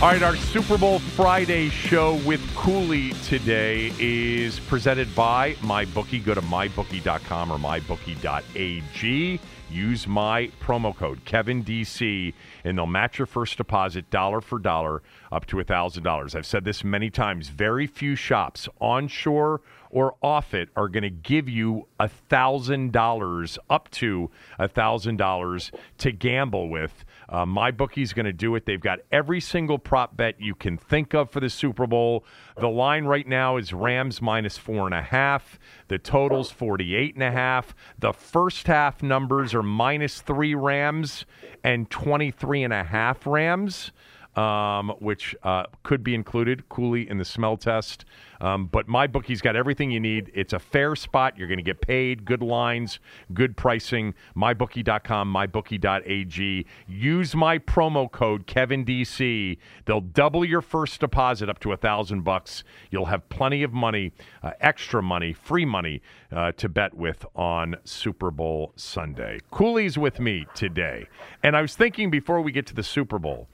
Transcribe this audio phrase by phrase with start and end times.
[0.00, 6.24] All right, our Super Bowl Friday show with Cooley today is presented by MyBookie.
[6.24, 9.40] Go to mybookie.com or mybookie.ag.
[9.68, 12.32] Use my promo code KevinDC,
[12.62, 16.34] and they'll match your first deposit dollar for dollar up to $1,000.
[16.36, 17.48] I've said this many times.
[17.48, 24.30] Very few shops onshore or off it are going to give you $1,000 up to
[24.60, 27.04] $1,000 to gamble with.
[27.28, 28.64] Uh, my bookie's going to do it.
[28.64, 32.24] They've got every single prop bet you can think of for the Super Bowl.
[32.58, 35.58] The line right now is Rams minus four and a half.
[35.88, 37.74] The total's 48 and a half.
[37.98, 41.26] The first half numbers are minus three Rams
[41.62, 43.92] and 23 and a half Rams
[44.38, 48.04] um, which uh, could be included, Cooley in the smell test.
[48.40, 50.30] Um, but my bookie's got everything you need.
[50.34, 51.36] It's a fair spot.
[51.36, 52.98] You're going to get paid, good lines,
[53.32, 54.14] good pricing.
[54.36, 56.66] MyBookie.com, MyBookie.ag.
[56.86, 59.58] Use my promo code KevinDC.
[59.84, 62.64] They'll double your first deposit up to a thousand bucks.
[62.90, 64.12] You'll have plenty of money,
[64.42, 69.38] uh, extra money, free money uh, to bet with on Super Bowl Sunday.
[69.50, 71.08] Cooley's with me today,
[71.42, 73.48] and I was thinking before we get to the Super Bowl.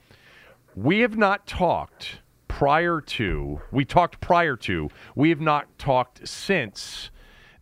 [0.75, 2.19] We have not talked
[2.55, 7.09] prior to, we talked prior to, we have not talked since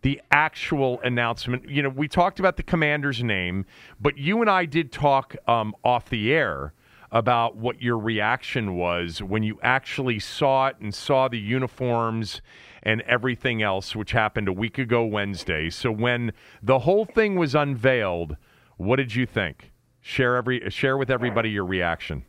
[0.02, 1.68] the actual announcement.
[1.68, 3.66] You know, we talked about the commander's name,
[4.00, 6.74] but you and I did talk um, off the air
[7.10, 12.40] about what your reaction was when you actually saw it and saw the uniforms
[12.84, 15.70] and everything else, which happened a week ago Wednesday.
[15.70, 16.32] So when
[16.62, 18.36] the whole thing was unveiled,
[18.76, 19.72] what did you think?
[20.00, 22.26] Share every share with everybody your reaction.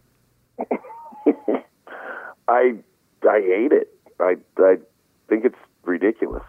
[2.48, 2.76] I
[3.28, 3.90] I hate it.
[4.20, 4.76] I I
[5.30, 6.44] think it's ridiculous.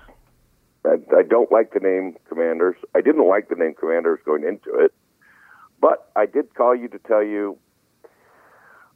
[0.85, 2.77] I, I don't like the name Commanders.
[2.95, 4.95] I didn't like the name Commanders going into it,
[5.81, 7.59] but I did call you to tell you.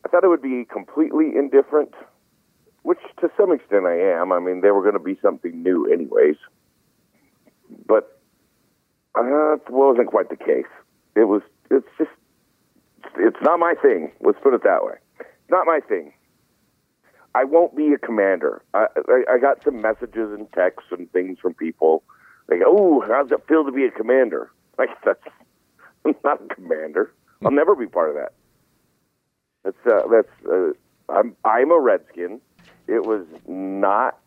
[0.04, 1.92] I thought it would be completely indifferent,
[2.82, 4.32] which to some extent I am.
[4.32, 6.36] I mean, they were going to be something new, anyways.
[7.86, 8.18] But
[9.16, 10.70] uh, it wasn't quite the case.
[11.16, 11.42] It was.
[11.70, 12.10] It's just.
[13.16, 14.12] It's not my thing.
[14.20, 14.94] Let's put it that way.
[15.50, 16.12] Not my thing.
[17.34, 18.62] I won't be a commander.
[18.74, 22.02] I, I, I got some messages and texts and things from people.
[22.48, 24.50] Like, oh, how's it feel to be a commander?
[24.78, 25.20] Like, that's
[26.06, 27.12] I'm not a commander.
[27.44, 28.32] I'll never be part of that.
[29.62, 30.46] That's uh, that's.
[30.50, 30.72] Uh,
[31.12, 32.40] I'm I'm a Redskin.
[32.86, 34.18] It was not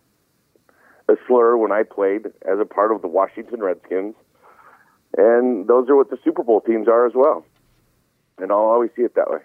[1.09, 4.15] a slur when I played as a part of the Washington Redskins,
[5.17, 7.45] and those are what the Super Bowl teams are as well.
[8.37, 9.39] And I'll always see it that way.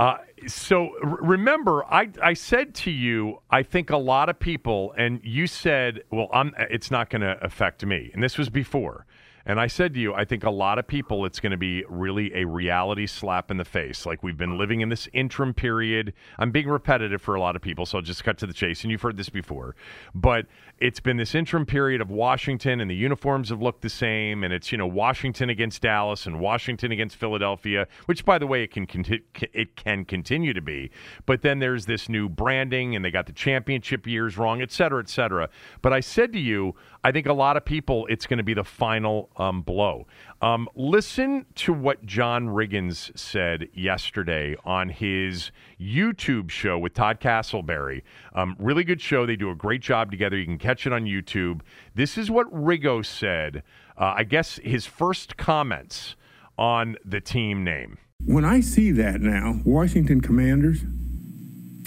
[0.00, 0.16] Uh,
[0.46, 5.46] so remember, I, I said to you, I think a lot of people, and you
[5.46, 8.10] said, well, I'm, it's not going to affect me.
[8.14, 9.04] And this was before.
[9.46, 11.84] And I said to you, I think a lot of people, it's going to be
[11.88, 14.04] really a reality slap in the face.
[14.04, 16.12] Like we've been living in this interim period.
[16.38, 18.82] I'm being repetitive for a lot of people, so I'll just cut to the chase.
[18.82, 19.76] And you've heard this before.
[20.14, 20.46] But
[20.78, 24.44] it's been this interim period of Washington, and the uniforms have looked the same.
[24.44, 28.62] And it's, you know, Washington against Dallas and Washington against Philadelphia, which, by the way,
[28.62, 30.90] it can, conti- it can continue to be.
[31.26, 35.00] But then there's this new branding, and they got the championship years wrong, et cetera,
[35.00, 35.48] et cetera.
[35.80, 38.52] But I said to you, I think a lot of people, it's going to be
[38.52, 40.06] the final um, blow.
[40.42, 45.50] Um, listen to what John Riggins said yesterday on his
[45.80, 48.02] YouTube show with Todd Castleberry.
[48.34, 49.24] Um, really good show.
[49.24, 50.36] They do a great job together.
[50.36, 51.62] You can catch it on YouTube.
[51.94, 53.62] This is what Riggo said.
[53.96, 56.16] Uh, I guess his first comments
[56.58, 57.96] on the team name.
[58.26, 60.82] When I see that now, Washington Commanders,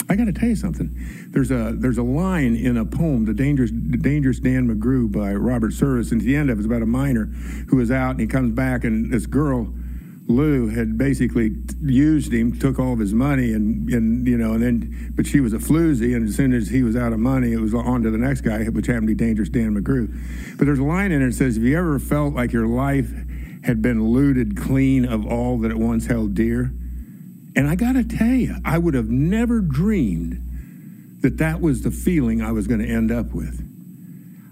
[0.09, 0.93] I got to tell you something.
[1.29, 5.33] There's a there's a line in a poem, "The Dangerous the Dangerous Dan McGrew" by
[5.33, 7.25] Robert Service, and at the end of it is about a miner
[7.69, 9.73] who is out and he comes back, and this girl.
[10.25, 14.63] Lou had basically used him, took all of his money, and, and you know, and
[14.63, 17.51] then, but she was a floozy, and as soon as he was out of money,
[17.51, 20.57] it was on to the next guy, which happened to be Dangerous Dan McGrew.
[20.57, 23.13] But there's a line in it that says, "Have you ever felt like your life
[23.63, 26.71] had been looted clean of all that it once held dear?"
[27.55, 31.91] And I got to tell you, I would have never dreamed that that was the
[31.91, 33.69] feeling I was going to end up with.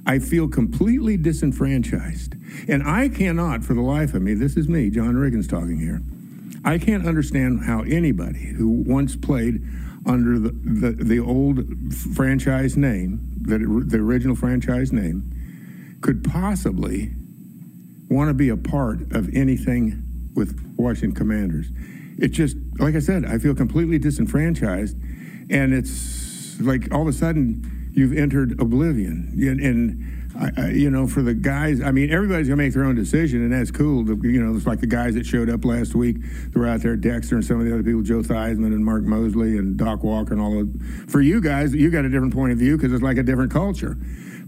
[0.05, 2.35] I feel completely disenfranchised.
[2.67, 6.01] And I cannot, for the life of me, this is me, John Riggins talking here,
[6.63, 9.61] I can't understand how anybody who once played
[10.05, 17.13] under the, the, the old franchise name, the, the original franchise name, could possibly
[18.09, 20.03] want to be a part of anything
[20.35, 21.67] with Washington Commanders.
[22.21, 24.95] It just, like I said, I feel completely disenfranchised.
[25.49, 29.33] And it's like all of a sudden you've entered oblivion.
[29.35, 32.85] And, and I, I, you know, for the guys, I mean, everybody's gonna make their
[32.85, 34.07] own decision, and that's cool.
[34.25, 36.17] You know, it's like the guys that showed up last week.
[36.21, 39.03] They were out there, Dexter and some of the other people, Joe Theismann and Mark
[39.03, 40.69] Moseley and Doc Walker and all of.
[41.09, 43.51] For you guys, you got a different point of view because it's like a different
[43.51, 43.97] culture.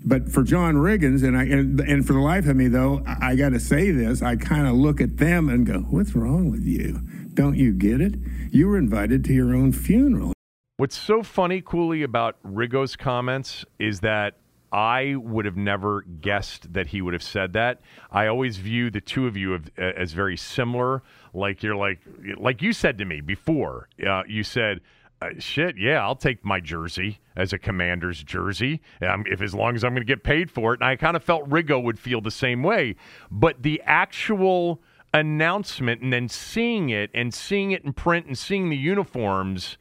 [0.05, 3.31] But for John Riggins, and I and, and for the life of me though, I,
[3.31, 4.21] I got to say this.
[4.21, 7.01] I kind of look at them and go, "What's wrong with you?
[7.33, 8.15] Don't you get it?
[8.51, 10.33] You were invited to your own funeral."
[10.77, 14.38] What's so funny, Cooley, about Riggo's comments is that
[14.74, 17.81] I would have never guessed that he would have said that.
[18.12, 21.03] I always view the two of you as very similar.
[21.31, 22.00] Like you're like
[22.38, 23.88] like you said to me before.
[24.06, 24.81] Uh, you said,
[25.21, 29.75] uh, "Shit, yeah, I'll take my jersey as a Commander's jersey um, if as long
[29.75, 32.00] as I'm going to get paid for it." And I kind of felt Riggo would
[32.00, 32.95] feel the same way.
[33.30, 34.81] But the actual
[35.13, 39.77] announcement and then seeing it and seeing it in print and seeing the uniforms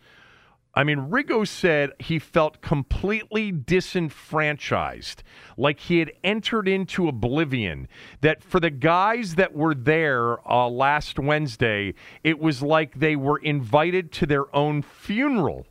[0.75, 5.23] I mean, Riggo said he felt completely disenfranchised,
[5.59, 7.89] like he had entered into oblivion.
[8.23, 11.95] That for the guys that were there uh, last Wednesday,
[12.25, 15.67] it was like they were invited to their own funeral.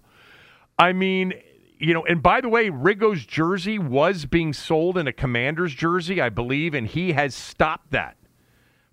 [0.78, 1.34] I mean,
[1.80, 6.22] you know, and by the way, Riggo's jersey was being sold in a commander's jersey,
[6.22, 8.18] I believe, and he has stopped that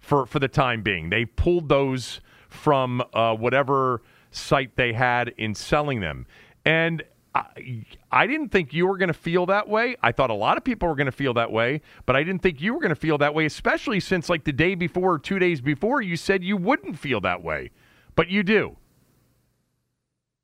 [0.00, 1.10] for, for the time being.
[1.10, 6.26] They pulled those from uh, whatever site they had in selling them.
[6.64, 7.02] And
[7.34, 9.96] I, I didn't think you were going to feel that way.
[10.02, 12.42] I thought a lot of people were going to feel that way, but I didn't
[12.42, 15.18] think you were going to feel that way, especially since like the day before or
[15.18, 17.70] two days before, you said you wouldn't feel that way,
[18.14, 18.76] but you do.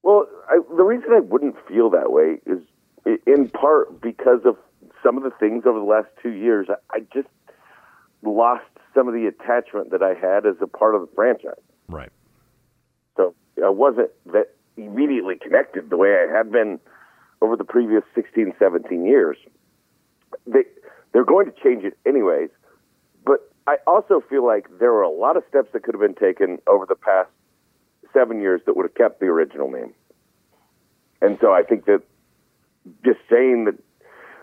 [0.02, 2.60] Well, I, the reason I wouldn't feel that way is
[3.26, 4.56] in part because of
[5.02, 6.68] some of the things over the last two years.
[6.90, 7.28] I just
[8.22, 11.62] lost some of the attachment that I had as a part of the franchise.
[11.88, 12.10] Right.
[13.16, 16.80] So I wasn't that immediately connected the way I had been
[17.40, 19.36] over the previous 16, 17 years.
[20.46, 20.64] They,
[21.12, 22.50] they're going to change it anyways.
[23.24, 26.14] But I also feel like there were a lot of steps that could have been
[26.14, 27.30] taken over the past
[28.12, 29.92] seven years that would have kept the original name.
[31.20, 32.02] And so I think that
[33.04, 33.74] just saying that,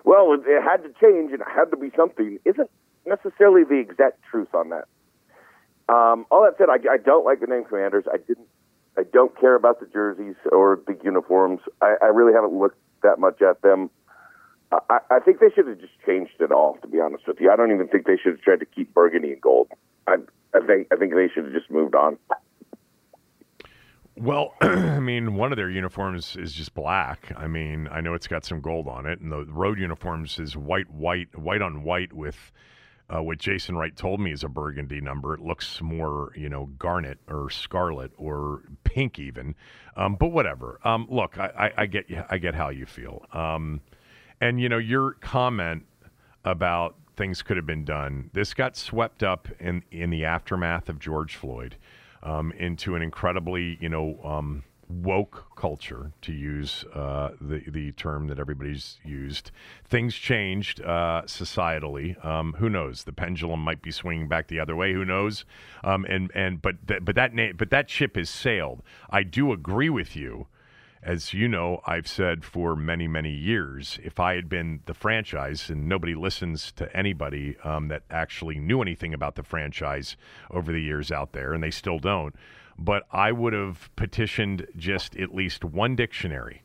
[0.03, 2.69] well, it, it had to change and it had to be something isn't
[3.05, 4.85] necessarily the exact truth on that.
[5.89, 8.05] Um, all that said, I, I don't like the name Commanders.
[8.11, 8.47] I didn't
[8.97, 11.61] I don't care about the jerseys or the uniforms.
[11.81, 13.89] I, I really haven't looked that much at them.
[14.71, 16.77] I, I think they should have just changed it all.
[16.81, 18.93] To be honest with you, I don't even think they should have tried to keep
[18.93, 19.69] burgundy and gold.
[20.07, 20.15] I,
[20.53, 22.17] I think I think they should have just moved on.
[24.17, 27.31] Well, I mean, one of their uniforms is just black.
[27.35, 30.55] I mean, I know it's got some gold on it, and the road uniforms is
[30.55, 32.51] white, white, white on white with
[33.13, 35.33] uh, what Jason Wright told me is a burgundy number.
[35.33, 39.55] It looks more, you know, garnet or scarlet or pink even.
[39.97, 40.79] Um, but whatever.
[40.83, 43.25] Um, look, I, I, I, get I get how you feel.
[43.33, 43.81] Um,
[44.39, 45.83] and you know your comment
[46.43, 48.29] about things could have been done.
[48.33, 51.77] This got swept up in in the aftermath of George Floyd
[52.23, 58.27] um, into an incredibly, you know um, woke culture, to use uh, the the term
[58.27, 59.51] that everybody's used.
[59.85, 62.23] Things changed uh, societally.
[62.25, 63.03] Um, who knows?
[63.03, 64.93] The pendulum might be swinging back the other way.
[64.93, 65.45] Who knows?
[65.83, 68.83] Um, and and but th- but that na- but that ship has sailed.
[69.09, 70.47] I do agree with you.
[71.03, 75.69] As you know, I've said for many, many years, if I had been the franchise,
[75.69, 80.15] and nobody listens to anybody um, that actually knew anything about the franchise
[80.51, 82.35] over the years out there, and they still don't,
[82.77, 86.63] but I would have petitioned just at least one dictionary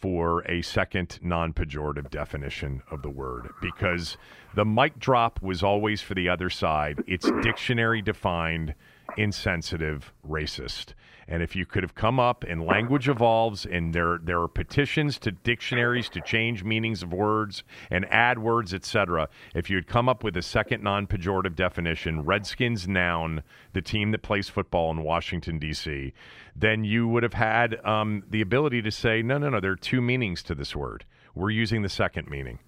[0.00, 4.16] for a second non pejorative definition of the word because
[4.54, 7.04] the mic drop was always for the other side.
[7.06, 8.74] It's dictionary defined,
[9.16, 10.94] insensitive, racist.
[11.30, 15.16] And if you could have come up and language evolves and there there are petitions
[15.20, 19.28] to dictionaries to change meanings of words and add words, etc.
[19.54, 24.22] If you had come up with a second non-pejorative definition, Redskins noun, the team that
[24.22, 26.12] plays football in Washington D.C.,
[26.56, 29.76] then you would have had um, the ability to say, no, no, no, there are
[29.76, 31.04] two meanings to this word.
[31.36, 32.58] We're using the second meaning.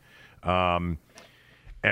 [0.44, 0.98] Um,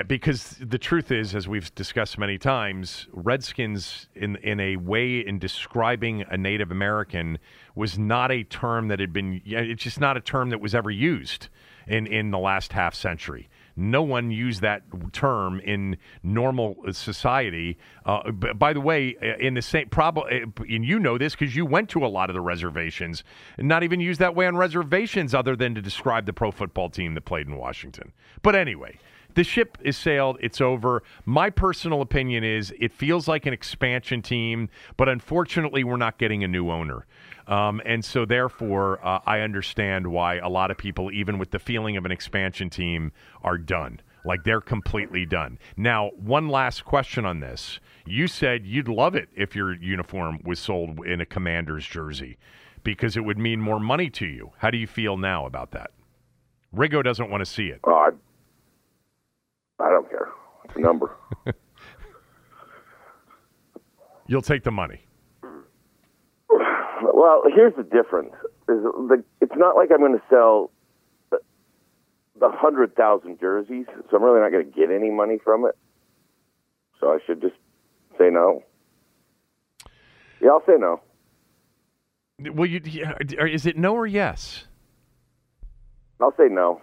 [0.07, 5.37] because the truth is, as we've discussed many times, Redskins, in in a way, in
[5.37, 7.39] describing a Native American,
[7.75, 9.41] was not a term that had been.
[9.45, 11.49] It's just not a term that was ever used
[11.87, 13.49] in in the last half century.
[13.75, 17.77] No one used that term in normal society.
[18.05, 21.55] Uh, by the way, uh, in the same probably, uh, and you know this because
[21.55, 23.25] you went to a lot of the reservations.
[23.57, 27.13] Not even used that way on reservations, other than to describe the pro football team
[27.15, 28.13] that played in Washington.
[28.41, 28.97] But anyway
[29.33, 30.37] the ship is sailed.
[30.41, 31.03] It's over.
[31.25, 36.43] My personal opinion is it feels like an expansion team, but unfortunately, we're not getting
[36.43, 37.05] a new owner.
[37.47, 41.59] Um, and so, therefore, uh, I understand why a lot of people, even with the
[41.59, 43.11] feeling of an expansion team,
[43.43, 43.99] are done.
[44.23, 45.57] Like they're completely done.
[45.75, 47.79] Now, one last question on this.
[48.05, 52.37] You said you'd love it if your uniform was sold in a commander's jersey
[52.83, 54.51] because it would mean more money to you.
[54.57, 55.91] How do you feel now about that?
[56.75, 57.79] Riggo doesn't want to see it.
[57.83, 58.11] Uh,
[59.81, 60.29] I don't care.
[60.65, 61.15] It's a number.
[64.27, 65.01] You'll take the money.
[67.13, 68.33] Well, here's the difference:
[68.69, 70.71] is the, it's not like I'm going to sell
[71.31, 71.39] the,
[72.39, 75.75] the hundred thousand jerseys, so I'm really not going to get any money from it.
[76.99, 77.55] So I should just
[78.17, 78.63] say no.
[80.41, 81.01] Yeah, I'll say no.
[82.39, 82.81] Well, you
[83.39, 84.65] is it no or yes?
[86.19, 86.81] I'll say no.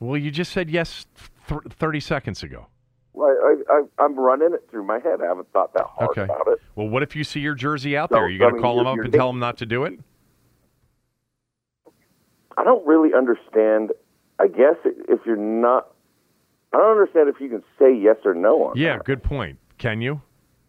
[0.00, 1.06] Well, you just said yes
[1.50, 2.66] th- 30 seconds ago.
[3.12, 5.20] Well, I, I, am running it through my head.
[5.20, 6.22] I haven't thought that hard okay.
[6.22, 6.60] about it.
[6.76, 8.20] Well, what if you see your jersey out there?
[8.20, 9.98] Are you going to call them up and tell them not to do it?
[12.56, 13.90] I don't really understand.
[14.38, 15.92] I guess if you're not,
[16.72, 19.04] I don't understand if you can say yes or no on Yeah, that.
[19.04, 19.58] good point.
[19.78, 20.22] Can you?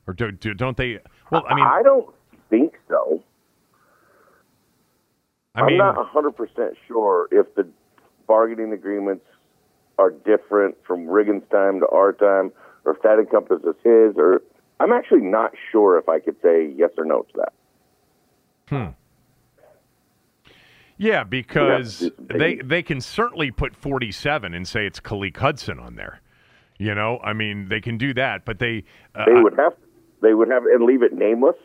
[0.08, 1.00] Or do, do, don't they?
[1.32, 2.14] Well, I mean, I don't
[2.50, 3.24] think so.
[5.54, 7.68] I mean, I'm not 100% sure if the
[8.26, 9.26] bargaining agreements
[10.02, 12.52] are different from Riggins' time to our time,
[12.86, 14.42] or if that encompasses his, or
[14.80, 17.54] I'm actually not sure if I could say yes or no to that.
[18.68, 18.88] Hmm.
[20.98, 26.22] Yeah, because they they can certainly put 47 and say it's Khaleke Hudson on there.
[26.78, 29.74] You know, I mean, they can do that, but they uh, they would have
[30.22, 31.56] they would have and leave it nameless.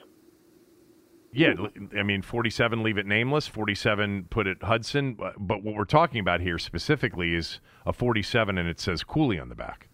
[1.37, 1.55] Yeah,
[1.99, 5.19] I mean, 47 leave it nameless, 47 put it Hudson.
[5.23, 9.39] Uh, but what we're talking about here specifically is a 47 and it says Cooley
[9.39, 9.89] on the back.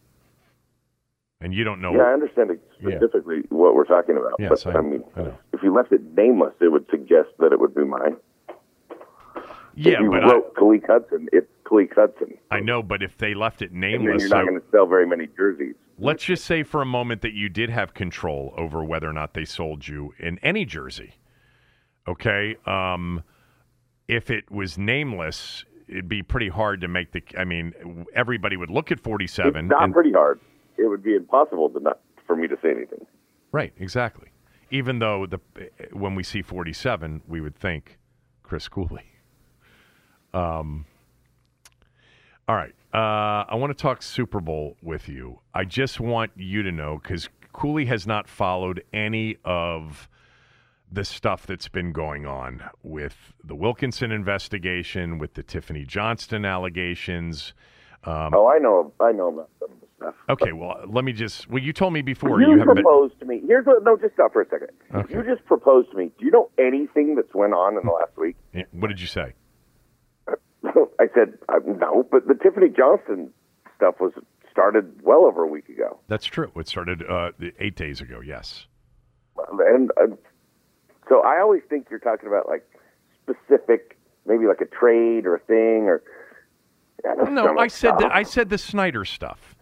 [1.40, 1.92] And you don't know.
[1.92, 3.42] Yeah, I understand specifically yeah.
[3.49, 4.34] what we're talking about.
[4.38, 7.52] Yes, but, I, I mean, I if you left it nameless, it would suggest that
[7.52, 8.16] it would be mine.
[9.75, 12.38] Yeah, if you but wrote I, Hudson, it's Khaleke Hudson.
[12.52, 15.26] I know, but if they left it nameless, you're not going to sell very many
[15.37, 15.75] jerseys.
[15.99, 19.34] Let's just say for a moment that you did have control over whether or not
[19.34, 21.14] they sold you in any jersey.
[22.09, 22.56] Okay.
[22.66, 23.23] Um,
[24.09, 27.23] if it was nameless, it'd be pretty hard to make the.
[27.38, 29.66] I mean, everybody would look at 47.
[29.66, 30.40] It's not and, pretty hard.
[30.76, 33.06] It would be impossible to not for me to say anything.
[33.52, 33.73] Right.
[33.78, 34.28] Exactly.
[34.71, 35.38] Even though the
[35.92, 37.99] when we see 47, we would think
[38.42, 39.04] Chris Cooley.
[40.35, 40.87] Um.
[42.49, 42.75] All right.
[42.94, 45.40] Uh, I want to talk Super Bowl with you.
[45.54, 50.09] I just want you to know because Cooley has not followed any of
[50.92, 57.54] the stuff that's been going on with the Wilkinson investigation, with the Tiffani Johnston allegations.
[58.04, 60.14] Um, oh, I know, I know about some of the stuff.
[60.28, 61.49] Okay, well, let me just.
[61.49, 63.28] Well, you told me before you, you proposed been...
[63.28, 63.42] to me.
[63.46, 63.82] Here's what.
[63.84, 64.68] No, just stop for a second.
[64.94, 65.14] Okay.
[65.14, 66.11] You just proposed to me.
[66.18, 68.37] Do you know anything that's went on in the last week?
[68.72, 69.32] What did you say?
[70.64, 73.32] I said uh, no, but the Tiffani Johnston
[73.76, 74.12] stuff was
[74.50, 75.99] started well over a week ago.
[76.08, 76.52] That's true.
[76.56, 78.20] It started uh, eight days ago.
[78.20, 78.66] Yes.
[79.66, 80.14] And uh,
[81.09, 82.66] so I always think you're talking about like
[83.23, 86.02] specific, maybe like a trade or a thing or.
[87.30, 89.56] no, I said the, I said the Snyder stuff.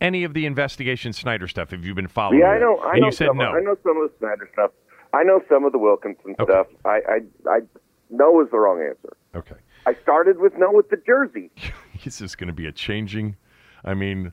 [0.00, 1.70] Any of the investigation Snyder stuff?
[1.70, 2.40] Have you been following?
[2.40, 2.78] Yeah, I know.
[2.78, 3.44] I and know you said some, no.
[3.52, 4.72] I know some of the Snyder stuff.
[5.14, 6.52] I know some of the Wilkinson Okay.
[6.52, 6.66] stuff.
[6.84, 7.60] I, I, I,
[8.10, 9.16] no is the wrong answer.
[9.34, 9.60] Okay.
[9.86, 11.50] I started with no with the jersey.
[12.04, 13.36] this is going to be a changing.
[13.84, 14.32] I mean,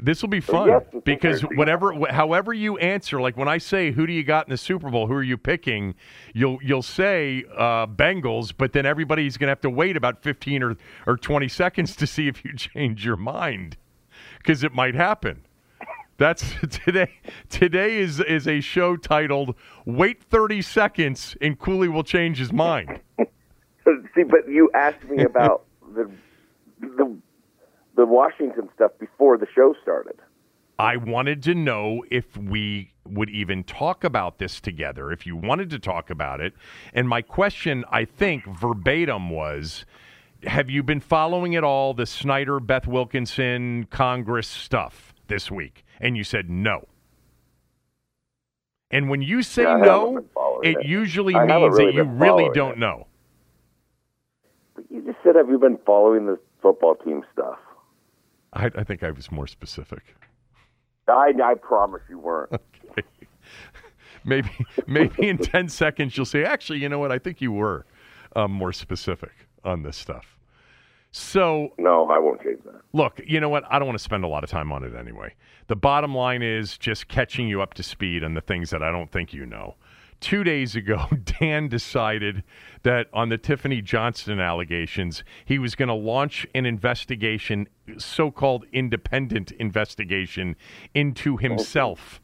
[0.00, 4.06] this will be fun yes, because whatever, however you answer, like when I say, "Who
[4.06, 5.06] do you got in the Super Bowl?
[5.06, 5.94] Who are you picking?"
[6.34, 10.62] You'll you'll say uh, Bengals, but then everybody's going to have to wait about fifteen
[10.62, 10.76] or
[11.06, 13.76] or twenty seconds to see if you change your mind
[14.38, 15.42] because it might happen.
[16.16, 17.12] That's today.
[17.48, 23.00] Today is is a show titled "Wait thirty seconds and Cooley will change his mind."
[24.14, 25.64] See, but you asked me about
[25.94, 26.10] the
[26.80, 27.16] the
[27.98, 30.14] the Washington stuff before the show started.
[30.78, 35.68] I wanted to know if we would even talk about this together, if you wanted
[35.70, 36.54] to talk about it.
[36.94, 39.84] And my question, I think, verbatim was
[40.44, 45.84] Have you been following at all the Snyder, Beth Wilkinson, Congress stuff this week?
[46.00, 46.86] And you said no.
[48.92, 50.18] And when you say Yeah, no,
[50.62, 50.86] it it.
[50.86, 52.78] usually I means really that you really don't it.
[52.78, 53.08] know.
[54.76, 57.58] But you just said, "Have you been following the football team stuff?"
[58.52, 60.16] I, I think I was more specific.
[61.06, 62.52] I I promise you weren't.
[62.52, 63.02] Okay.
[64.24, 64.50] maybe
[64.86, 67.86] maybe in 10 seconds you'll say actually you know what i think you were
[68.36, 69.30] um, more specific
[69.64, 70.36] on this stuff
[71.10, 72.80] so No, I won't change that.
[72.92, 74.94] look you know what i don't want to spend a lot of time on it
[74.94, 75.32] anyway
[75.68, 78.90] the bottom line is just catching you up to speed on the things that i
[78.90, 79.76] don't think you know
[80.20, 82.42] two days ago dan decided
[82.82, 89.50] that on the tiffani johnston allegations he was going to launch an investigation so-called independent
[89.52, 90.56] investigation
[90.94, 92.20] into himself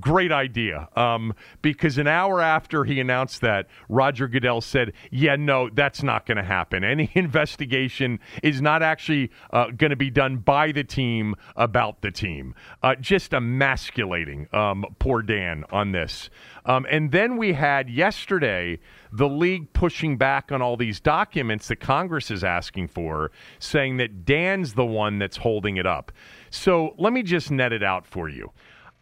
[0.00, 0.88] Great idea.
[0.96, 6.26] Um, because an hour after he announced that, Roger Goodell said, Yeah, no, that's not
[6.26, 6.82] going to happen.
[6.82, 12.10] Any investigation is not actually uh, going to be done by the team about the
[12.10, 12.54] team.
[12.82, 16.30] Uh, just emasculating um, poor Dan on this.
[16.64, 18.80] Um, and then we had yesterday
[19.12, 24.24] the league pushing back on all these documents that Congress is asking for, saying that
[24.24, 26.10] Dan's the one that's holding it up.
[26.50, 28.52] So let me just net it out for you.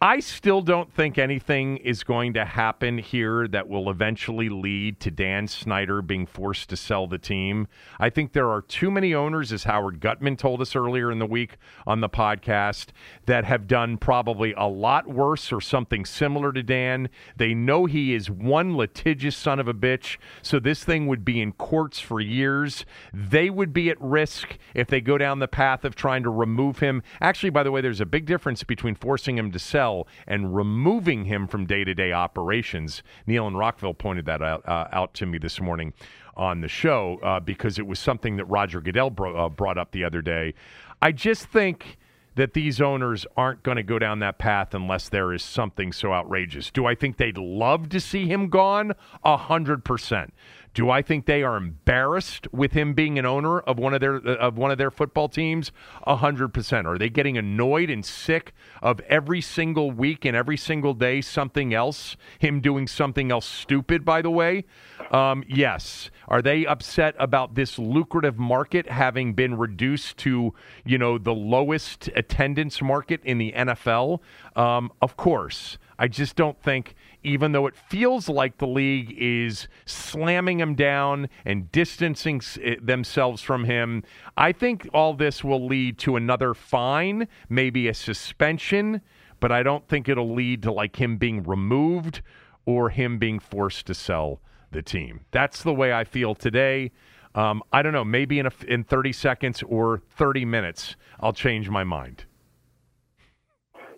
[0.05, 5.09] I still don't think anything is going to happen here that will eventually lead to
[5.09, 7.67] Dan Snyder being forced to sell the team.
[7.99, 11.25] I think there are too many owners, as Howard Gutman told us earlier in the
[11.25, 11.57] week
[11.87, 12.89] on the podcast,
[13.25, 17.09] that have done probably a lot worse or something similar to Dan.
[17.35, 21.41] They know he is one litigious son of a bitch, so this thing would be
[21.41, 22.85] in courts for years.
[23.11, 26.77] They would be at risk if they go down the path of trying to remove
[26.77, 27.01] him.
[27.21, 29.94] Actually, by the way, there's a big difference between forcing him to sell
[30.27, 33.03] and removing him from day to day operations.
[33.27, 35.93] Neil and Rockville pointed that out, uh, out to me this morning
[36.35, 39.91] on the show uh, because it was something that Roger Goodell bro- uh, brought up
[39.91, 40.53] the other day.
[41.01, 41.97] I just think
[42.35, 46.11] that these owners aren't going to go down that path unless there is something so
[46.11, 46.69] outrageous.
[46.69, 48.93] Do I think they'd love to see him gone?
[49.23, 50.33] A hundred percent.
[50.75, 54.17] Do I think they are embarrassed with him being an owner of one of their
[54.17, 55.71] of one of their football teams?
[56.05, 56.85] Hundred percent.
[56.85, 61.73] Are they getting annoyed and sick of every single week and every single day something
[61.73, 62.17] else?
[62.39, 64.65] Him doing something else stupid, by the way.
[65.11, 66.11] Um, yes.
[66.27, 72.09] Are they upset about this lucrative market having been reduced to you know the lowest
[72.17, 74.19] attendance market in the NFL?
[74.57, 75.77] Um, of course.
[75.97, 81.27] I just don't think, even though it feels like the league is slamming him down
[81.43, 84.03] and distancing eh, themselves from him,
[84.37, 89.01] I think all this will lead to another fine, maybe a suspension,
[89.39, 92.21] but I don't think it'll lead to like him being removed
[92.65, 94.39] or him being forced to sell
[94.71, 95.21] the team.
[95.31, 96.91] That's the way I feel today.
[97.33, 98.05] Um, I don't know.
[98.05, 102.25] Maybe in a, in 30 seconds or 30 minutes, I'll change my mind.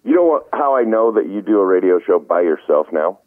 [0.08, 3.20] You know what, how I know that you do a radio show by yourself now?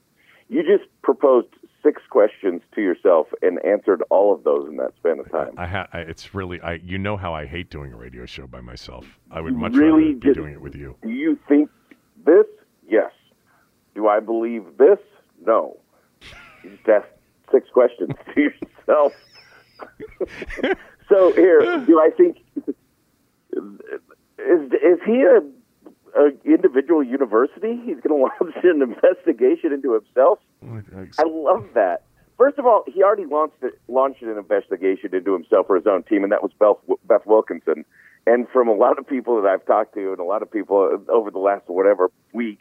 [0.48, 1.48] You just proposed
[1.82, 5.50] six questions to yourself and answered all of those in that span of time.
[5.58, 8.46] I ha- I, it's really I you know how I hate doing a radio show
[8.46, 9.04] by myself.
[9.30, 10.96] I would much really rather be just- doing it with you.
[11.02, 11.68] Do you think
[12.24, 12.46] this?
[12.88, 13.12] Yes.
[13.94, 14.98] Do I believe this?
[15.44, 15.76] No.
[16.64, 17.08] You just asked
[17.52, 19.12] six questions to yourself.
[21.10, 22.38] so here, do I think
[23.52, 25.40] is is he a,
[26.16, 27.80] a individual university?
[27.84, 30.38] He's going to launch an investigation into himself.
[30.64, 30.82] Oh
[31.18, 32.04] I love that.
[32.36, 36.02] First of all, he already launched it, launched an investigation into himself for his own
[36.04, 37.84] team, and that was Beth, Beth Wilkinson.
[38.26, 41.04] And from a lot of people that I've talked to, and a lot of people
[41.08, 42.60] over the last whatever week,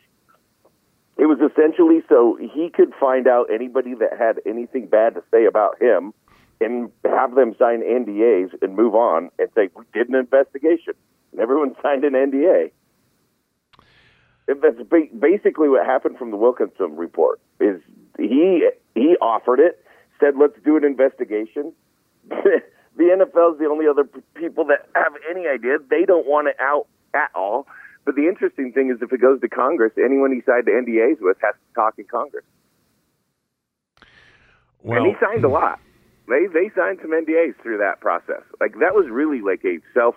[1.18, 5.46] it was essentially so he could find out anybody that had anything bad to say
[5.46, 6.14] about him,
[6.62, 10.94] and have them sign NDAs and move on, and say we did an investigation,
[11.32, 12.72] and everyone signed an NDA.
[14.62, 14.82] That's
[15.20, 17.40] basically what happened from the Wilkinson report.
[17.60, 17.82] Is
[18.18, 19.84] he he offered it,
[20.20, 21.74] said let's do an investigation.
[22.30, 22.64] the
[22.98, 25.78] NFL is the only other people that have any idea.
[25.90, 27.68] They don't want it out at all.
[28.06, 31.22] But the interesting thing is, if it goes to Congress, anyone he signed the NDAs
[31.22, 32.46] with has to talk in Congress.
[34.82, 35.80] Well, and he signed a lot.
[36.28, 38.42] They they signed some NDAs through that process.
[38.60, 40.16] Like that was really like a self.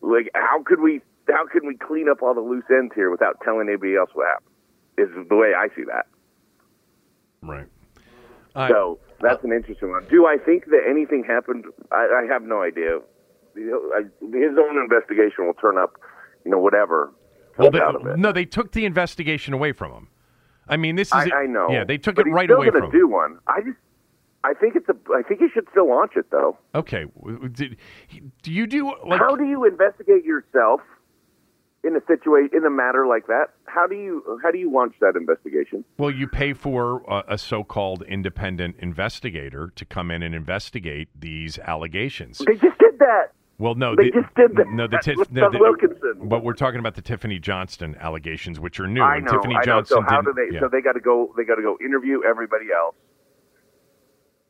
[0.00, 3.40] Like how could we how can we clean up all the loose ends here without
[3.42, 4.50] telling anybody else what happened?
[4.96, 6.06] Is the way I see that.
[7.42, 7.66] right.
[8.54, 10.06] So that's an interesting one.
[10.08, 11.64] Do I think that anything happened?
[11.90, 13.00] I, I have no idea.
[13.56, 14.02] You know, I,
[14.36, 15.94] his own investigation will turn up,
[16.44, 17.12] you know, whatever
[17.58, 18.16] Well, they, out of it.
[18.18, 20.08] no, they took the investigation away from him.
[20.68, 21.14] I mean, this is.
[21.14, 21.68] I, I know.
[21.70, 22.98] Yeah, they took but it he's right still away gonna from him.
[23.00, 23.38] do one.
[23.48, 23.76] I just,
[24.44, 24.94] I think it's a.
[25.12, 26.56] I think he should still launch it though.
[26.74, 27.04] Okay.
[27.16, 27.76] w- w- Did,
[28.42, 29.20] do you do like?
[29.20, 30.80] How do you investigate yourself
[31.84, 33.48] in a situation in a matter like that?
[33.66, 35.84] How do you how do you launch that investigation?
[35.98, 41.58] Well, you pay for a, a so-called independent investigator to come in and investigate these
[41.58, 42.38] allegations.
[42.38, 43.32] They just did that.
[43.58, 46.28] Well, no, They the, just did that No, the, with no, the- Wilkinson.
[46.28, 49.00] But we're talking about the Tiffani Johnston allegations, which are new.
[49.02, 49.30] I know.
[49.30, 49.62] Tiffani I know.
[49.64, 50.54] Johnston So how do they?
[50.54, 51.32] Yeah, So they got to go.
[51.36, 52.96] They got to go interview everybody else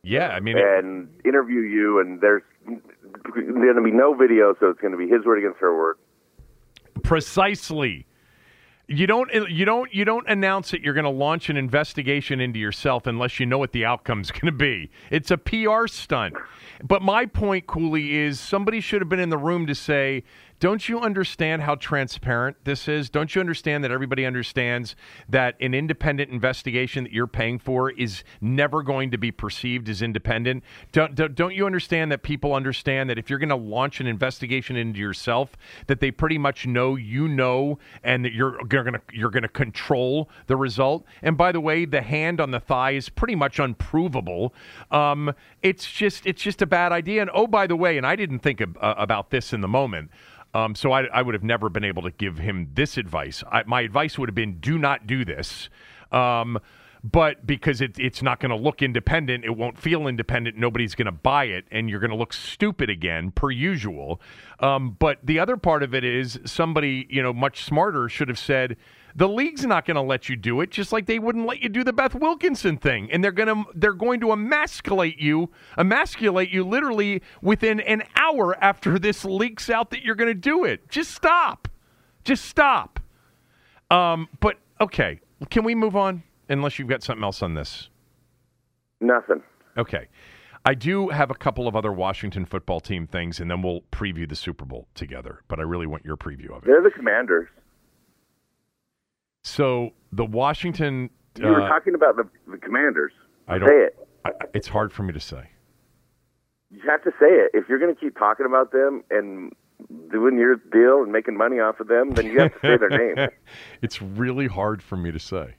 [0.07, 1.99] yeah I mean, it- and interview you.
[1.99, 5.59] And there's going to be no video, so it's going to be his word against
[5.59, 5.97] her word.
[7.03, 8.05] Precisely.
[8.87, 12.59] You don't you don't you don't announce that you're going to launch an investigation into
[12.59, 14.91] yourself unless you know what the outcome's going to be.
[15.09, 16.35] It's a PR stunt.
[16.83, 20.23] But my point, Cooley, is somebody should have been in the room to say,
[20.59, 23.09] "Don't you understand how transparent this is?
[23.09, 24.95] Don't you understand that everybody understands
[25.29, 30.01] that an independent investigation that you're paying for is never going to be perceived as
[30.01, 30.63] independent?
[30.91, 34.07] Don't don't, don't you understand that people understand that if you're going to launch an
[34.07, 39.01] investigation into yourself, that they pretty much know you know, and that you're going to
[39.13, 41.05] you're going to control the result.
[41.21, 44.53] And by the way, the hand on the thigh is pretty much unprovable.
[44.91, 47.21] Um, it's just it's just a bad idea.
[47.21, 49.67] And oh, by the way, and I didn't think ab- uh, about this in the
[49.67, 50.11] moment.
[50.55, 53.43] Um, so I, I would have never been able to give him this advice.
[53.51, 55.69] I, my advice would have been: do not do this.
[56.13, 56.59] Um,
[57.03, 60.57] but because it, it's not going to look independent, it won't feel independent.
[60.57, 64.19] Nobody's going to buy it, and you're going to look stupid again, per usual.
[64.59, 68.39] Um, but the other part of it is somebody, you know, much smarter should have
[68.39, 68.77] said,
[69.15, 71.69] the league's not going to let you do it, just like they wouldn't let you
[71.69, 76.49] do the Beth Wilkinson thing, and they're going to they're going to emasculate you, emasculate
[76.49, 80.89] you literally within an hour after this leaks out that you're going to do it.
[80.89, 81.67] Just stop,
[82.23, 82.99] just stop.
[83.89, 86.23] Um, but okay, can we move on?
[86.49, 87.89] Unless you've got something else on this.
[88.99, 89.41] Nothing.
[89.77, 90.07] Okay.
[90.67, 94.27] I do have a couple of other Washington football team things, and then we'll preview
[94.27, 95.41] the Super Bowl together.
[95.47, 96.65] But I really want your preview of it.
[96.65, 97.47] They're the Commanders.
[99.45, 101.11] So the Washington.
[101.37, 103.11] You were uh, talking about the, the Commanders.
[103.47, 103.69] I don't.
[103.69, 104.07] Say it.
[104.25, 105.49] I, it's hard for me to say.
[106.71, 107.51] You have to say it.
[107.53, 109.53] If you're going to keep talking about them and
[110.11, 112.89] doing your deal and making money off of them, then you have to say their
[112.89, 113.27] name.
[113.83, 115.53] it's really hard for me to say.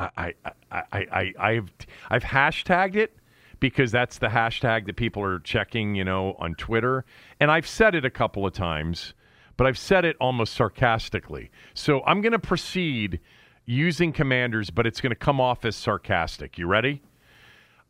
[0.00, 1.72] I, I, I, I, I, I've,
[2.10, 3.16] I've hashtagged it
[3.60, 7.04] because that's the hashtag that people are checking, you know, on Twitter.
[7.38, 9.14] And I've said it a couple of times,
[9.56, 11.50] but I've said it almost sarcastically.
[11.74, 13.20] So I'm going to proceed
[13.66, 16.58] using commanders, but it's going to come off as sarcastic.
[16.58, 17.02] You ready?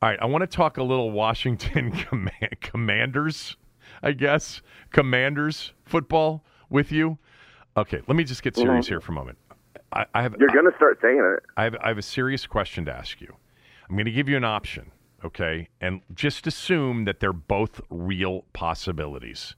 [0.02, 0.18] All right.
[0.20, 3.56] I want to talk a little Washington command, commanders,
[4.02, 7.18] I guess, commanders football with you.
[7.76, 8.02] Okay.
[8.06, 8.62] Let me just get mm-hmm.
[8.62, 9.38] serious here for a moment.
[9.92, 11.42] I, I have You're going to start saying it.
[11.56, 13.34] I have, I have a serious question to ask you.
[13.88, 14.90] I'm going to give you an option,
[15.24, 15.68] okay?
[15.80, 19.54] And just assume that they're both real possibilities.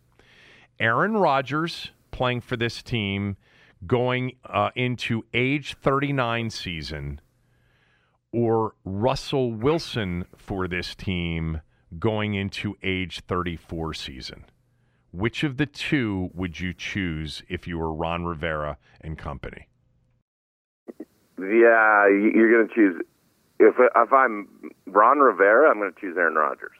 [0.78, 3.37] Aaron Rodgers playing for this team
[3.87, 7.20] going uh, into age 39 season,
[8.33, 11.61] or Russell Wilson for this team
[11.98, 14.46] going into age 34 season.
[15.12, 19.68] Which of the two would you choose if you were Ron Rivera and company?
[21.38, 23.02] Yeah, you- you're going to choose.
[23.61, 24.48] If if I'm
[24.87, 26.76] Ron Rivera, I'm going to choose Aaron Rodgers.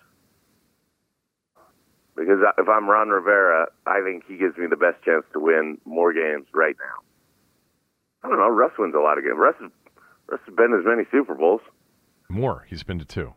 [2.17, 5.79] Because if I'm Ron Rivera, I think he gives me the best chance to win
[5.85, 7.03] more games right now.
[8.25, 8.49] I don't know.
[8.49, 9.37] Russ wins a lot of games.
[9.39, 9.71] Russ, has-
[10.29, 11.61] Russ has been to as many Super Bowls.
[12.29, 12.65] More.
[12.69, 13.35] He's been to two.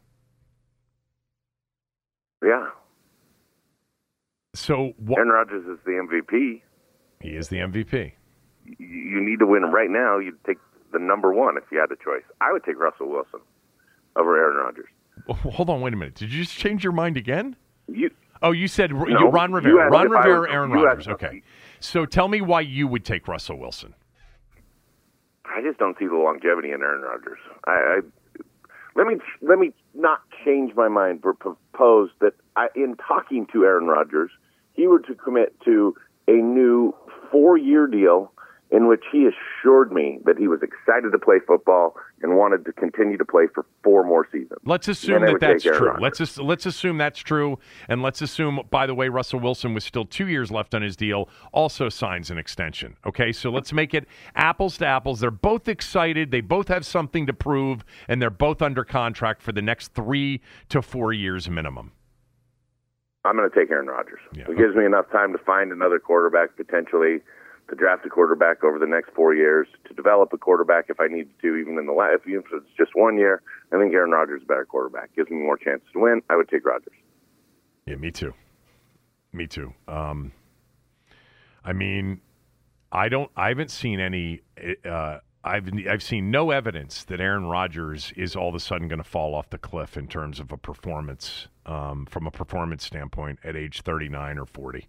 [2.44, 2.70] Yeah.
[4.56, 5.18] So what?
[5.18, 6.62] Aaron Rodgers is the MVP.
[7.22, 8.14] He is the MVP.
[8.66, 10.18] You- need to win right now.
[10.18, 10.58] You'd take
[10.92, 12.24] the number one if you had a choice.
[12.42, 13.42] I would take Russell Wilson
[14.16, 14.88] over Aaron Rodgers.
[15.28, 16.16] Hold on, wait a minute.
[16.16, 17.56] Did you just change your mind again?
[17.88, 18.10] You
[18.42, 19.90] Oh, you said No, you, Ron Rivera.
[19.90, 21.08] Ron Rivera, was- Aaron Rodgers.
[21.08, 21.44] Okay.
[21.80, 23.94] So tell me why you would take Russell Wilson.
[25.46, 27.40] I just don't see the longevity in Aaron Rodgers.
[27.66, 28.00] I, I
[28.96, 33.64] let me let me not change my mind, but propose that I, in talking to
[33.64, 34.32] Aaron Rodgers,
[34.74, 35.96] he were to commit to
[36.28, 36.94] a new
[37.32, 38.32] four-year deal
[38.72, 42.74] in which he assured me that he was excited to play football and wanted to
[42.74, 44.60] continue to play for four more seasons.
[44.66, 45.96] Let's assume that that's true.
[46.00, 50.06] Let's let's assume that's true, and let's assume, by the way, Russell Wilson with still
[50.06, 52.96] two years left on his deal, also signs an extension.
[53.06, 55.20] Okay, so let's make it apples to apples.
[55.20, 56.32] They're both excited.
[56.32, 60.42] They both have something to prove, and they're both under contract for the next three
[60.70, 61.92] to four years minimum.
[63.26, 64.20] I'm going to take Aaron Rodgers.
[64.34, 64.46] Yeah.
[64.50, 67.20] It gives me enough time to find another quarterback potentially
[67.70, 71.08] to draft a quarterback over the next four years, to develop a quarterback if I
[71.08, 73.42] need to, even in the last, if it's just one year.
[73.72, 75.16] I think Aaron Rodgers is a better quarterback.
[75.16, 76.22] Gives me more chances to win.
[76.30, 76.94] I would take Rodgers.
[77.86, 78.34] Yeah, me too.
[79.32, 79.74] Me too.
[79.88, 80.32] Um,
[81.64, 82.22] I mean,
[82.92, 83.30] I don't.
[83.36, 84.42] I haven't seen any.
[84.84, 89.02] Uh, I've I've seen no evidence that Aaron Rodgers is all of a sudden going
[89.02, 93.40] to fall off the cliff in terms of a performance, um, from a performance standpoint
[93.44, 94.88] at age 39 or 40.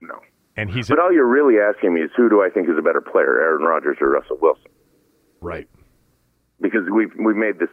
[0.00, 0.20] No.
[0.58, 2.82] And he's but all you're really asking me is who do I think is a
[2.82, 4.72] better player, Aaron Rodgers or Russell Wilson?
[5.40, 5.68] Right.
[6.60, 7.70] Because we've we've made this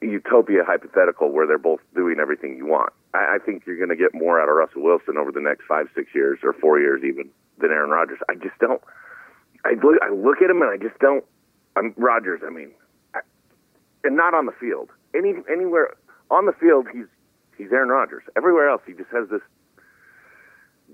[0.00, 2.92] utopia hypothetical where they're both doing everything you want.
[3.14, 5.64] I, I think you're going to get more out of Russell Wilson over the next
[5.66, 8.18] five, six years, or four years even, than Aaron Rodgers.
[8.28, 8.80] I just don't.
[9.64, 11.24] I look, I look at him and I just don't.
[11.74, 12.42] I'm Rodgers.
[12.46, 12.70] I mean,
[13.12, 13.20] I,
[14.04, 14.90] and not on the field.
[15.16, 15.96] Any anywhere
[16.30, 17.06] on the field, he's
[17.58, 18.22] he's Aaron Rodgers.
[18.36, 19.42] Everywhere else, he just has this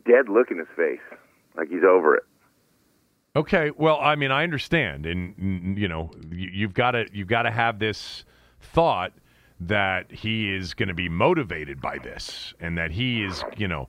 [0.04, 1.00] dead look in his face,
[1.56, 2.24] like he's over it.
[3.36, 7.50] Okay, well, I mean, I understand, and you know, you've got to you've got to
[7.50, 8.24] have this
[8.60, 9.12] thought
[9.60, 13.88] that he is going to be motivated by this, and that he is, you know.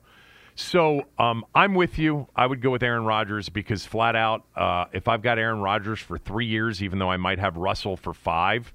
[0.54, 2.28] So um, I'm with you.
[2.36, 5.98] I would go with Aaron Rodgers because flat out, uh, if I've got Aaron Rodgers
[5.98, 8.72] for three years, even though I might have Russell for five,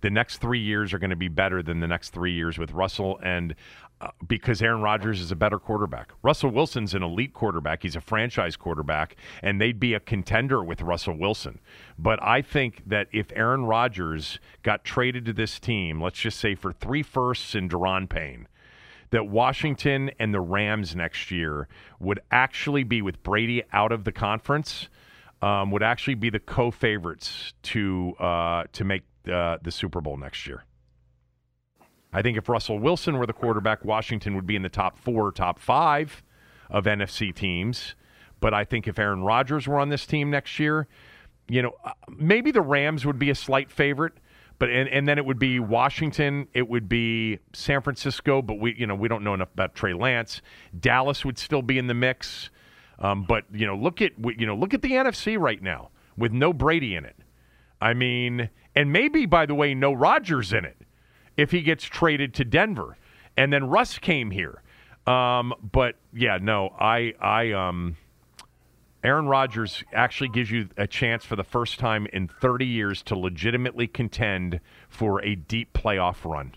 [0.00, 2.72] the next three years are going to be better than the next three years with
[2.72, 3.20] Russell.
[3.22, 3.54] And
[4.26, 6.12] because Aaron Rodgers is a better quarterback.
[6.22, 7.82] Russell Wilson's an elite quarterback.
[7.82, 11.60] He's a franchise quarterback, and they'd be a contender with Russell Wilson.
[11.98, 16.54] But I think that if Aaron Rodgers got traded to this team, let's just say
[16.54, 18.48] for three firsts and Daron Payne,
[19.10, 24.12] that Washington and the Rams next year would actually be with Brady out of the
[24.12, 24.88] conference,
[25.42, 30.46] um, would actually be the co-favorites to uh, to make uh, the Super Bowl next
[30.46, 30.64] year.
[32.12, 35.30] I think if Russell Wilson were the quarterback, Washington would be in the top four,
[35.30, 36.22] top five
[36.68, 37.94] of NFC teams.
[38.40, 40.88] But I think if Aaron Rodgers were on this team next year,
[41.48, 44.14] you know, uh, maybe the Rams would be a slight favorite,
[44.58, 48.74] but and, and then it would be Washington, it would be San Francisco, but we
[48.76, 50.42] you know we don't know enough about Trey Lance.
[50.78, 52.50] Dallas would still be in the mix,
[52.98, 56.32] um, but you know look at you know look at the NFC right now with
[56.32, 57.16] no Brady in it.
[57.80, 60.76] I mean, and maybe by the way, no Rodgers in it
[61.40, 62.98] if he gets traded to Denver.
[63.34, 64.62] And then Russ came here.
[65.06, 67.96] Um, but yeah, no, I, I, um,
[69.02, 73.16] Aaron Rodgers actually gives you a chance for the first time in 30 years to
[73.16, 76.54] legitimately contend for a deep playoff run.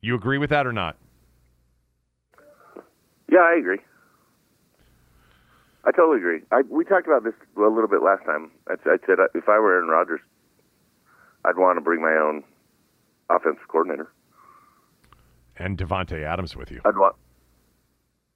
[0.00, 0.96] You agree with that or not?
[3.28, 3.80] Yeah, I agree.
[5.84, 6.42] I totally agree.
[6.52, 8.52] I, we talked about this a little bit last time.
[8.68, 10.20] I, I said uh, if I were Aaron Rodgers,
[11.44, 12.44] I'd want to bring my own
[13.30, 14.12] offensive coordinator.
[15.56, 16.80] And Davante Adams with you.
[16.84, 17.16] I'd want,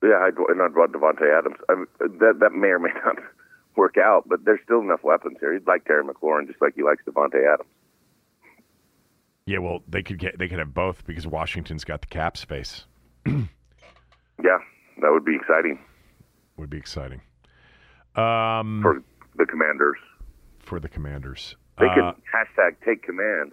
[0.02, 1.56] yeah, I'd, and I'd want Davante Adams.
[1.68, 1.86] I mean,
[2.20, 3.16] that that may or may not
[3.76, 5.52] work out, but there's still enough weapons here.
[5.52, 7.70] He'd like Terry McLaurin just like he likes Davante Adams.
[9.46, 12.84] Yeah, well, they could get they could have both because Washington's got the cap space.
[13.26, 13.44] yeah,
[15.00, 15.78] that would be exciting.
[16.56, 17.20] Would be exciting.
[18.16, 19.02] Um, for
[19.36, 19.98] the Commanders.
[20.60, 21.56] For the Commanders.
[21.78, 23.52] They uh, could hashtag take command.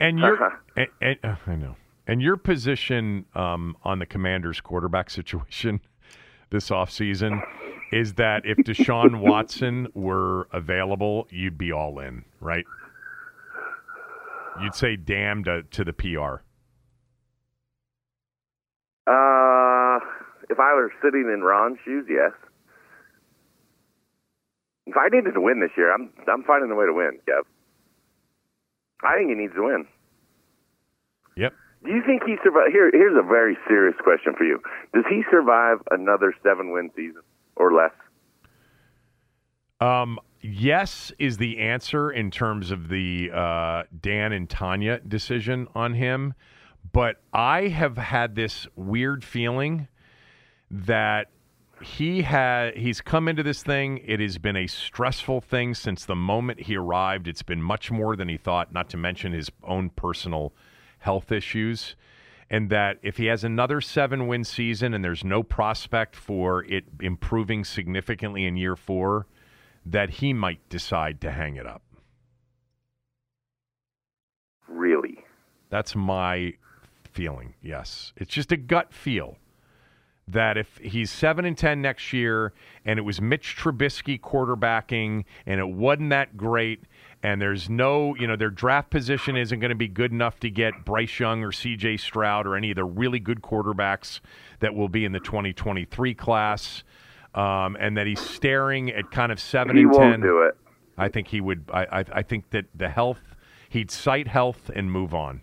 [0.00, 0.56] And your, uh-huh.
[0.76, 1.76] and, and, uh, I know.
[2.06, 5.80] And your position um, on the Commanders' quarterback situation
[6.50, 7.42] this offseason
[7.92, 12.64] is that if Deshaun Watson were available, you'd be all in, right?
[14.62, 16.42] You'd say damn to, to the PR.
[19.06, 20.00] Uh,
[20.50, 22.32] if I were sitting in Ron's shoes, yes.
[24.86, 27.44] If I needed to win this year, I'm I'm finding a way to win, Kev.
[29.02, 29.86] I think he needs to win.
[31.36, 31.54] Yep.
[31.84, 32.72] Do you think he survive?
[32.72, 34.60] Here, here's a very serious question for you.
[34.92, 37.22] Does he survive another seven-win season
[37.54, 37.92] or less?
[39.80, 45.94] Um, yes is the answer in terms of the uh, Dan and Tanya decision on
[45.94, 46.34] him,
[46.92, 49.86] but I have had this weird feeling
[50.70, 51.30] that
[51.80, 54.00] he had he's come into this thing.
[54.04, 57.28] It has been a stressful thing since the moment he arrived.
[57.28, 58.72] It's been much more than he thought.
[58.72, 60.52] Not to mention his own personal
[60.98, 61.94] health issues,
[62.50, 66.84] and that if he has another seven win season and there's no prospect for it
[67.00, 69.26] improving significantly in year four,
[69.86, 71.82] that he might decide to hang it up.
[74.66, 75.24] Really?
[75.70, 76.54] That's my
[77.12, 77.54] feeling.
[77.62, 79.36] Yes, it's just a gut feel
[80.30, 82.52] that if he's 7 and 10 next year
[82.84, 86.82] and it was Mitch Trubisky quarterbacking and it wasn't that great
[87.22, 90.50] and there's no, you know, their draft position isn't going to be good enough to
[90.50, 94.20] get Bryce Young or CJ Stroud or any of the really good quarterbacks
[94.60, 96.84] that will be in the 2023 class
[97.34, 100.56] um, and that he's staring at kind of 7 He and won't 10 do it.
[100.96, 103.20] I think he would I, I I think that the health
[103.68, 105.42] he'd cite health and move on.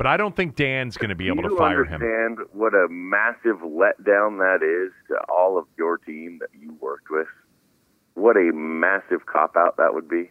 [0.00, 2.00] But I don't think Dan's going to be able to fire him.
[2.00, 7.10] understand what a massive letdown that is to all of your team that you worked
[7.10, 7.26] with?
[8.14, 10.30] What a massive cop out that would be.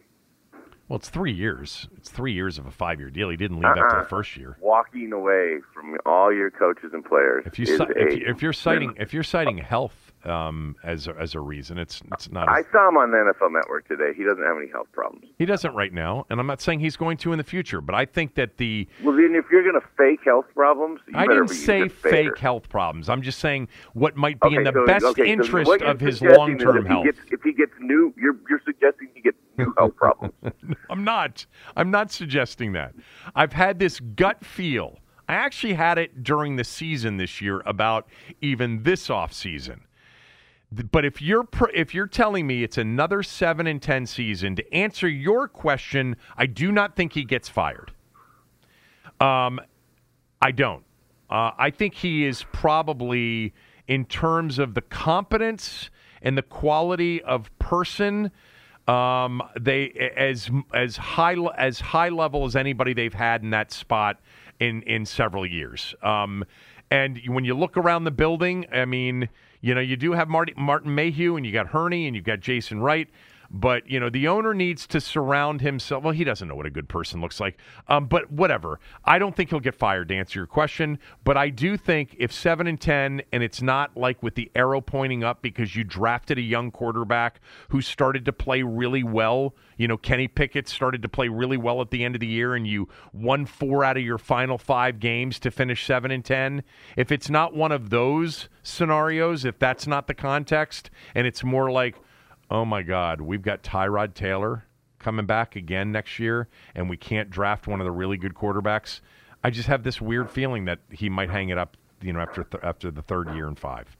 [0.88, 1.86] Well, it's three years.
[1.96, 3.28] It's three years of a five-year deal.
[3.28, 4.02] He didn't leave after Uh-uh.
[4.02, 4.56] the first year.
[4.60, 8.24] Walking away from all your coaches and players If you is ci- a if, you,
[8.26, 12.30] if you're citing if you're citing health um, as a, as a reason, it's it's
[12.30, 12.48] not.
[12.48, 14.12] I saw him on the NFL Network today.
[14.16, 15.26] He doesn't have any health problems.
[15.38, 17.80] he doesn't right now, and I'm not saying he's going to in the future.
[17.80, 21.14] But I think that the Well, then if you're going to fake health problems, you
[21.16, 23.08] I better didn't be say fake health problems.
[23.08, 26.00] I'm just saying what might be Okay, in the so- best okay, interest you're of
[26.00, 27.04] his long-term if he health.
[27.04, 30.34] Gets, if he gets new, you're you're suggesting he gets new health problems.
[30.90, 31.46] I'm not.
[31.76, 32.94] I'm not suggesting that.
[33.34, 34.98] I've had this gut feel.
[35.28, 38.08] I actually had it during the season this year about
[38.40, 39.82] even this off season.
[40.72, 45.08] But if you're if you're telling me it's another 7 and 10 season to answer
[45.08, 47.92] your question, I do not think he gets fired.
[49.20, 49.60] Um
[50.42, 50.84] I don't.
[51.28, 53.54] Uh, I think he is probably,
[53.86, 55.90] in terms of the competence
[56.22, 58.30] and the quality of person,
[58.88, 64.20] um, they as as high as high level as anybody they've had in that spot
[64.58, 65.94] in in several years.
[66.02, 66.44] Um,
[66.90, 69.28] and when you look around the building, I mean,
[69.60, 72.40] you know, you do have Marty, Martin Mayhew, and you got Hurney, and you've got
[72.40, 73.08] Jason Wright.
[73.52, 76.04] But you know the owner needs to surround himself.
[76.04, 77.58] Well, he doesn't know what a good person looks like.
[77.88, 78.78] Um, but whatever.
[79.04, 81.00] I don't think he'll get fired to answer your question.
[81.24, 84.80] But I do think if seven and ten, and it's not like with the arrow
[84.80, 89.56] pointing up because you drafted a young quarterback who started to play really well.
[89.76, 92.54] You know, Kenny Pickett started to play really well at the end of the year,
[92.54, 96.62] and you won four out of your final five games to finish seven and ten.
[96.96, 101.72] If it's not one of those scenarios, if that's not the context, and it's more
[101.72, 101.96] like
[102.50, 104.64] oh my God, we've got Tyrod Taylor
[104.98, 109.00] coming back again next year, and we can't draft one of the really good quarterbacks.
[109.42, 112.44] I just have this weird feeling that he might hang it up, you know, after
[112.44, 113.96] th- after the third year and five,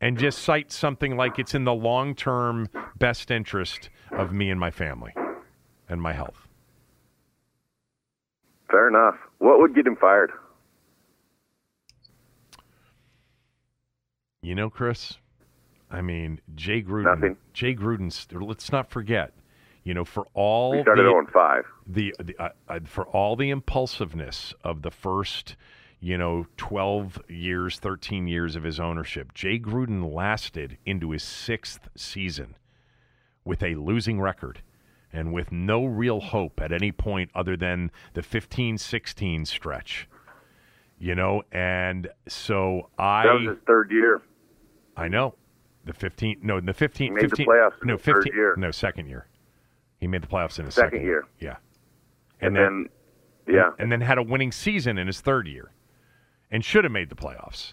[0.00, 4.58] and just cite something like it's in the long term best interest of me and
[4.58, 5.14] my family
[5.88, 6.48] and my health.
[8.70, 9.14] Fair enough.
[9.38, 10.30] What would get him fired?
[14.42, 15.18] You know, Chris,
[15.90, 17.16] I mean, Jay Gruden.
[17.16, 17.36] Nothing.
[17.52, 18.26] Jay Gruden's.
[18.32, 19.32] Let's not forget.
[19.84, 21.64] You know, for all We started the, 5.
[21.86, 25.56] the, the uh, uh, for all the impulsiveness of the first,
[25.98, 31.88] you know, 12 years, 13 years of his ownership, Jay Gruden lasted into his sixth
[31.96, 32.56] season
[33.44, 34.60] with a losing record
[35.10, 40.06] and with no real hope at any point other than the 15 16 stretch.
[40.98, 44.20] You know, and so I That was his third year.
[44.96, 45.34] I know.
[45.88, 48.54] The 15 no, the 15 He made the playoffs no, his third year.
[48.56, 49.26] no, second year.
[50.00, 51.24] He made the playoffs in his Second second, year.
[51.40, 51.56] Yeah.
[52.40, 52.88] And, then,
[53.48, 53.70] yeah.
[53.78, 55.72] and then had a winning season in his third year
[56.50, 57.72] and should have made the playoffs.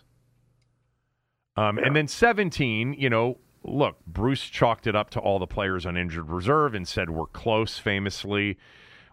[1.58, 5.86] Um, And then 17, you know, look, Bruce chalked it up to all the players
[5.86, 8.58] on injured reserve and said we're close famously.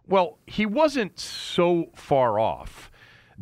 [0.06, 2.90] Well, he wasn't so far off.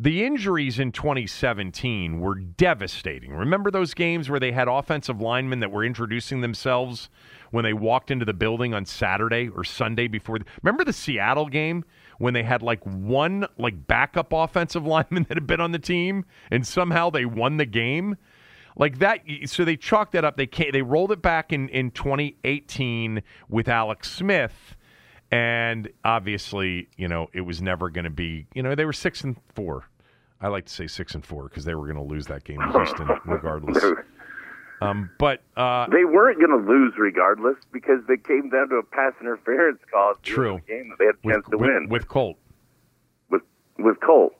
[0.03, 3.35] The injuries in 2017 were devastating.
[3.35, 7.07] Remember those games where they had offensive linemen that were introducing themselves
[7.51, 10.39] when they walked into the building on Saturday or Sunday before?
[10.63, 11.85] Remember the Seattle game
[12.17, 16.25] when they had like one like backup offensive lineman that had been on the team
[16.49, 18.17] and somehow they won the game?
[18.75, 20.35] Like that, so they chalked that up.
[20.35, 24.75] They came, they rolled it back in, in 2018 with Alex Smith,
[25.29, 28.47] and obviously, you know, it was never going to be.
[28.55, 29.85] You know, they were six and four.
[30.41, 32.61] I like to say six and four because they were going to lose that game
[32.61, 33.83] in Houston regardless.
[34.81, 38.83] Um, but uh, They weren't going to lose regardless because they came down to a
[38.83, 40.11] pass interference call.
[40.11, 40.61] at the end True.
[40.65, 42.37] the Game that they had a with, chance to with, win with Colt,
[43.29, 43.41] with
[43.77, 44.33] with Colt.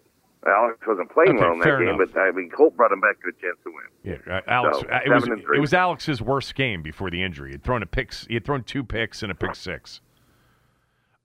[0.47, 2.09] Alex wasn't playing Okay, well in that game, enough.
[2.15, 4.17] but I mean, Colt brought him back to a chance to win.
[4.25, 4.79] Yeah, uh, Alex.
[4.79, 5.57] So, uh, it was seven and three.
[5.59, 7.51] it was Alex's worst game before the injury.
[7.51, 8.25] He'd thrown a picks.
[8.25, 10.01] He had thrown two picks and a pick six.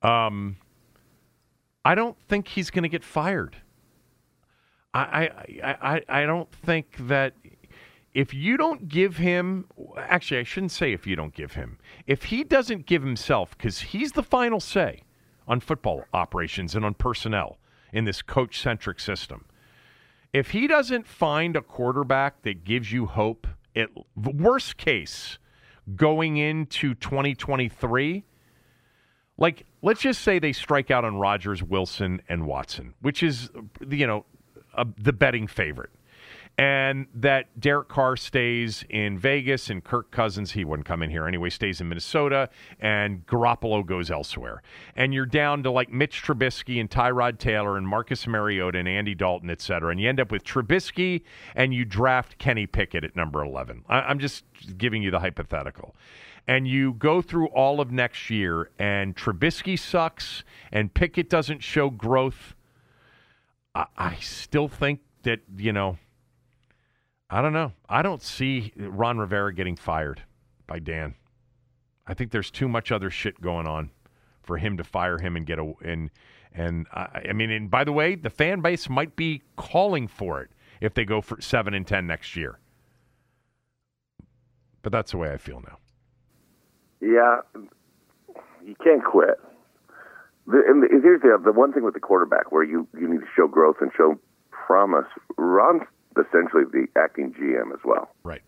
[0.02, 0.56] Um,
[1.82, 3.56] I don't think he's going to get fired.
[4.96, 5.30] I,
[5.62, 7.34] I I I don't think that
[8.14, 9.66] if you don't give him
[9.98, 11.78] actually I shouldn't say if you don't give him.
[12.06, 15.02] If he doesn't give himself because he's the final say
[15.46, 17.58] on football operations and on personnel
[17.92, 19.44] in this coach centric system.
[20.32, 25.38] If he doesn't find a quarterback that gives you hope, at worst case,
[25.94, 28.24] going into 2023,
[29.38, 33.50] like let's just say they strike out on Rodgers, Wilson, and Watson, which is
[33.88, 34.24] you know
[34.76, 35.90] a, the betting favorite,
[36.58, 41.26] and that Derek Carr stays in Vegas and Kirk Cousins, he wouldn't come in here
[41.26, 42.48] anyway, stays in Minnesota,
[42.80, 44.62] and Garoppolo goes elsewhere.
[44.96, 49.14] And you're down to like Mitch Trubisky and Tyrod Taylor and Marcus Mariota and Andy
[49.14, 49.90] Dalton, et cetera.
[49.90, 51.22] And you end up with Trubisky
[51.54, 53.84] and you draft Kenny Pickett at number 11.
[53.88, 54.44] I, I'm just
[54.78, 55.94] giving you the hypothetical.
[56.48, 61.90] And you go through all of next year, and Trubisky sucks, and Pickett doesn't show
[61.90, 62.54] growth.
[63.76, 65.98] I, I still think that, you know,
[67.28, 67.72] I don't know.
[67.88, 70.22] I don't see Ron Rivera getting fired
[70.66, 71.14] by Dan.
[72.06, 73.90] I think there's too much other shit going on
[74.42, 76.10] for him to fire him and get a and
[76.54, 80.40] and I, I mean and by the way, the fan base might be calling for
[80.40, 80.50] it
[80.80, 82.60] if they go for seven and ten next year.
[84.82, 85.78] But that's the way I feel now.
[87.00, 87.40] Yeah,
[88.64, 89.40] you can't quit.
[90.46, 93.20] The, and the, here's the the one thing with the quarterback where you you need
[93.20, 94.18] to show growth and show
[94.50, 95.06] promise.
[95.36, 95.82] Ron's
[96.16, 98.10] essentially the acting GM as well.
[98.22, 98.42] Right.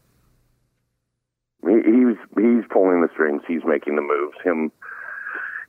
[1.67, 3.43] He, he's he's pulling the strings.
[3.49, 4.37] He's making the moves.
[4.45, 4.71] Him,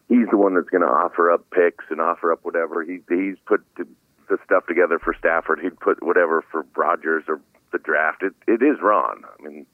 [0.07, 2.83] he's the one that's going to offer up picks and offer up whatever.
[2.83, 3.87] He he's put the,
[4.29, 5.59] the stuff together for Stafford.
[5.61, 8.21] He'd put whatever for Rodgers or the draft.
[8.21, 9.23] It it is Ron.
[9.25, 9.65] I mean,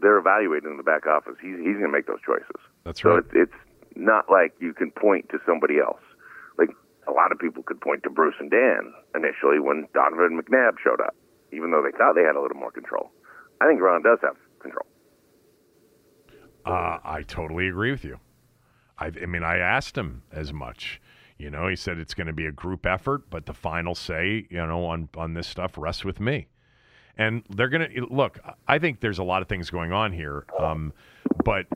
[0.00, 1.34] they're evaluating in the back office.
[1.42, 2.62] He's he's going to make those choices.
[2.84, 3.18] That's So right.
[3.18, 3.54] it's it's
[3.98, 6.00] not like you can point to somebody else.
[6.56, 6.70] Like
[7.06, 11.00] a lot of people could point to Bruce and Dan initially when Donovan McNabb showed
[11.00, 11.14] up,
[11.52, 13.10] even though they thought they had a little more control.
[13.60, 14.86] I think Ron does have control.
[16.64, 18.20] Uh, I totally agree with you.
[18.98, 21.00] I, I mean, I asked him as much.
[21.38, 24.46] You know, he said it's going to be a group effort, but the final say,
[24.50, 26.48] you know, on on this stuff rests with me.
[27.16, 28.38] And they're going to look.
[28.66, 30.92] I think there's a lot of things going on here, um,
[31.44, 31.66] but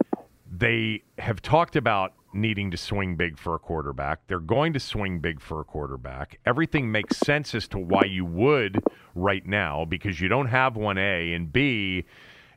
[0.55, 4.27] they have talked about needing to swing big for a quarterback.
[4.27, 6.41] They're going to swing big for a quarterback.
[6.45, 8.83] Everything makes sense as to why you would
[9.15, 12.05] right now because you don't have one A and B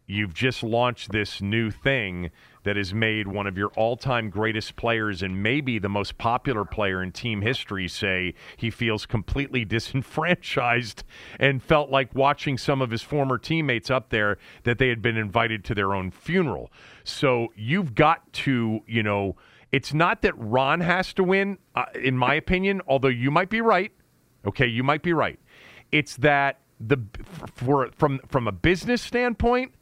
[0.07, 2.29] you've just launched this new thing
[2.65, 7.01] that has made one of your all-time greatest players and maybe the most popular player
[7.01, 11.03] in team history say he feels completely disenfranchised
[11.39, 15.15] and felt like watching some of his former teammates up there that they had been
[15.15, 16.71] invited to their own funeral.
[17.03, 19.35] So you've got to, you know,
[19.71, 23.61] it's not that Ron has to win uh, in my opinion, although you might be
[23.61, 23.91] right.
[24.45, 25.39] Okay, you might be right.
[25.91, 26.97] It's that the
[27.55, 29.73] for from from a business standpoint,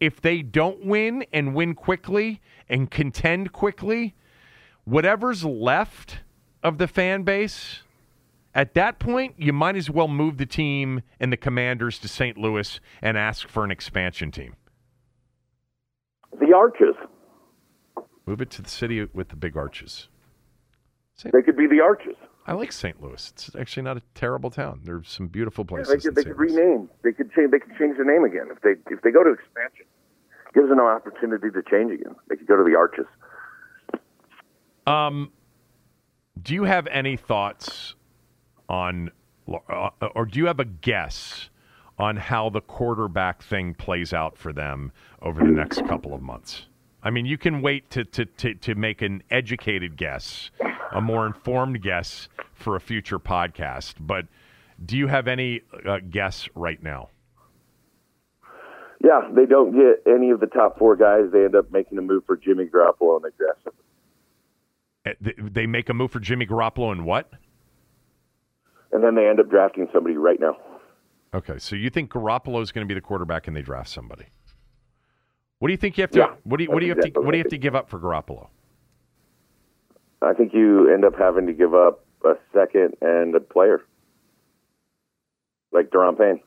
[0.00, 4.14] if they don't win and win quickly and contend quickly,
[4.84, 6.20] whatever's left
[6.62, 7.80] of the fan base,
[8.54, 12.38] at that point, you might as well move the team and the commanders to St.
[12.38, 14.56] Louis and ask for an expansion team.
[16.40, 16.94] The Arches.
[18.26, 20.08] Move it to the city with the big arches.
[21.22, 22.16] They could be the Arches.
[22.46, 23.02] I like St.
[23.02, 23.32] Louis.
[23.34, 24.80] It's actually not a terrible town.
[24.84, 25.88] There's some beautiful places.
[25.88, 26.88] They could, they could rename.
[27.02, 27.50] They could change.
[27.50, 29.86] They could change their name again if they if they go to expansion.
[30.54, 32.14] Gives them an opportunity to change again.
[32.28, 33.06] They could go to the Arches.
[34.86, 35.32] Um,
[36.40, 37.94] do you have any thoughts
[38.68, 39.10] on,
[39.48, 41.50] uh, or do you have a guess
[41.98, 46.66] on how the quarterback thing plays out for them over the next couple of months?
[47.06, 50.50] I mean, you can wait to, to, to, to make an educated guess,
[50.90, 54.26] a more informed guess for a future podcast, but
[54.84, 57.10] do you have any uh, guess right now?
[59.04, 61.30] Yeah, they don't get any of the top four guys.
[61.32, 63.66] They end up making a move for Jimmy Garoppolo and they draft
[65.24, 65.36] him.
[65.38, 67.30] Uh, They make a move for Jimmy Garoppolo and what?
[68.90, 70.56] And then they end up drafting somebody right now.
[71.32, 74.26] Okay, so you think Garoppolo is going to be the quarterback and they draft somebody?
[75.58, 76.18] What do you think you have to?
[76.18, 77.20] Yeah, what do you what do you have that's to?
[77.20, 78.48] What do you have to give up for Garoppolo?
[80.22, 83.82] I think you end up having to give up a second and a player,
[85.72, 86.40] like Daron Payne.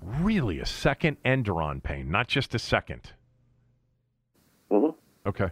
[0.00, 3.12] Really, a second and Daron Payne, not just a 2nd
[4.70, 4.94] Mhm.
[5.26, 5.50] Okay.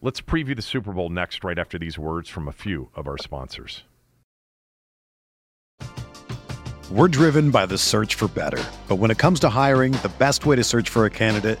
[0.00, 3.18] Let's preview the Super Bowl next, right after these words from a few of our
[3.18, 3.84] sponsors.
[6.90, 8.62] We're driven by the search for better.
[8.88, 11.60] But when it comes to hiring, the best way to search for a candidate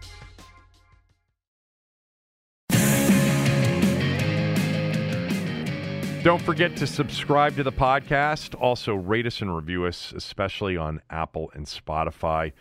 [6.23, 8.53] Don't forget to subscribe to the podcast.
[8.61, 12.51] Also, rate us and review us, especially on Apple and Spotify.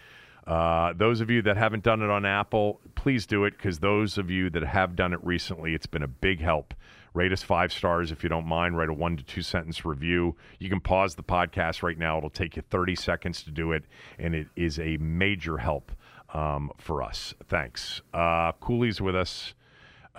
[0.46, 4.16] Uh, those of you that haven't done it on Apple, please do it because those
[4.16, 6.72] of you that have done it recently, it's been a big help.
[7.12, 8.78] Rate us five stars if you don't mind.
[8.78, 10.36] Write a one to two sentence review.
[10.58, 12.16] You can pause the podcast right now.
[12.16, 13.84] It'll take you 30 seconds to do it,
[14.18, 15.92] and it is a major help
[16.32, 17.34] um, for us.
[17.46, 18.00] Thanks.
[18.14, 19.52] Uh, Cooley's with us.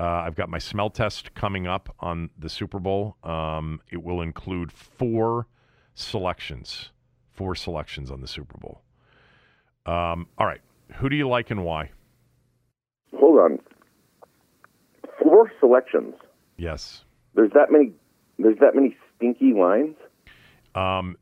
[0.01, 3.17] Uh, I've got my smell test coming up on the Super Bowl.
[3.23, 5.45] Um, it will include four
[5.93, 6.89] selections,
[7.31, 8.81] four selections on the Super Bowl.
[9.85, 10.61] Um, all right.
[10.95, 11.91] Who do you like and why?
[13.15, 13.59] Hold on.
[15.21, 16.15] Four selections.
[16.57, 17.03] Yes.
[17.35, 17.91] There's that many.
[18.39, 19.97] There's that many stinky lines.
[20.73, 21.15] Um,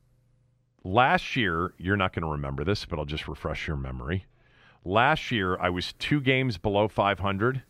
[0.86, 4.25] last year, you're not going to remember this, but I'll just refresh your memory.
[4.86, 7.63] Last year, I was two games below 500,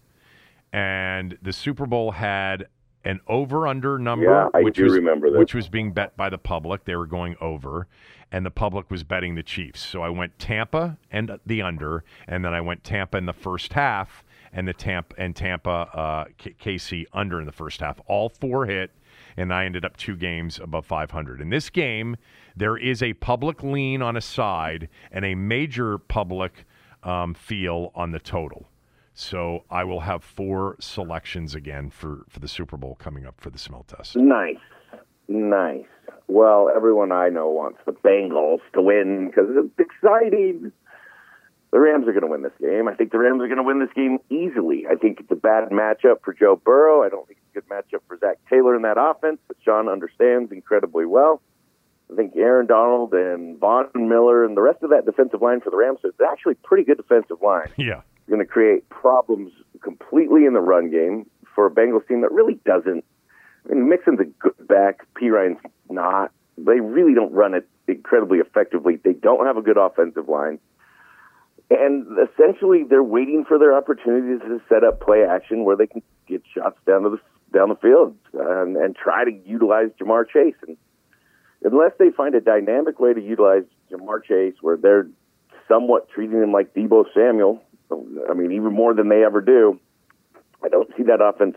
[0.74, 2.67] and the Super Bowl had
[3.05, 5.39] an over/under number, Yeah, I which do was remember this.
[5.39, 6.84] which was being bet by the public.
[6.86, 7.88] They were going over,
[8.32, 9.80] and the public was betting the Chiefs.
[9.80, 13.74] So I went Tampa and the under, and then I went Tampa in the first
[13.74, 17.99] half, and the Tampa and Tampa uh, KC under in the first half.
[18.05, 18.91] All four hit,
[19.38, 21.39] and I ended up two games above 500.
[21.39, 22.17] In this game,
[22.55, 26.65] there is a public lean on a side and a major public
[27.03, 28.67] um, feel on the total.
[29.20, 33.49] So I will have four selections again for, for the Super Bowl coming up for
[33.49, 34.15] the smell test.
[34.15, 34.55] Nice,
[35.28, 35.84] nice.
[36.30, 40.72] Well, everyone I know wants the Bengals to win because it's exciting.
[41.72, 42.88] The Rams are going to win this game.
[42.88, 44.86] I think the Rams are going to win this game easily.
[44.89, 47.03] I think it's a bad matchup for Joe Burrow.
[47.03, 49.89] I don't think it's a good matchup for Zac Taylor in that offense, but Sean
[49.89, 51.41] understands incredibly well.
[52.12, 55.70] I think Aaron Donald and Von Miller and the rest of that defensive line for
[55.70, 57.70] the Rams is actually pretty good defensive line.
[57.78, 58.01] Yeah.
[58.28, 59.51] going to create problems
[59.82, 63.05] completely in the run game for a Bengals team that really doesn't.
[63.70, 65.05] I mean, Mixon's a good back.
[65.16, 65.30] P.
[65.30, 66.32] Ryan's not.
[66.57, 68.95] They really don't run it incredibly effectively.
[68.95, 70.60] They don't have a good offensive line.
[71.70, 76.01] And essentially, they're waiting for their opportunities to set up play action where they can
[76.28, 77.20] get shots down to the
[77.51, 80.55] down the field uh, and, and try to utilize Ja'Marr Chase.
[80.68, 80.78] And
[81.64, 85.07] unless they find a dynamic way to utilize Ja'Marr Chase, where they're
[85.68, 87.62] somewhat treating him like Deebo Samuel,
[88.30, 89.80] I mean, even more than they ever do,
[90.64, 91.55] I don't see that offense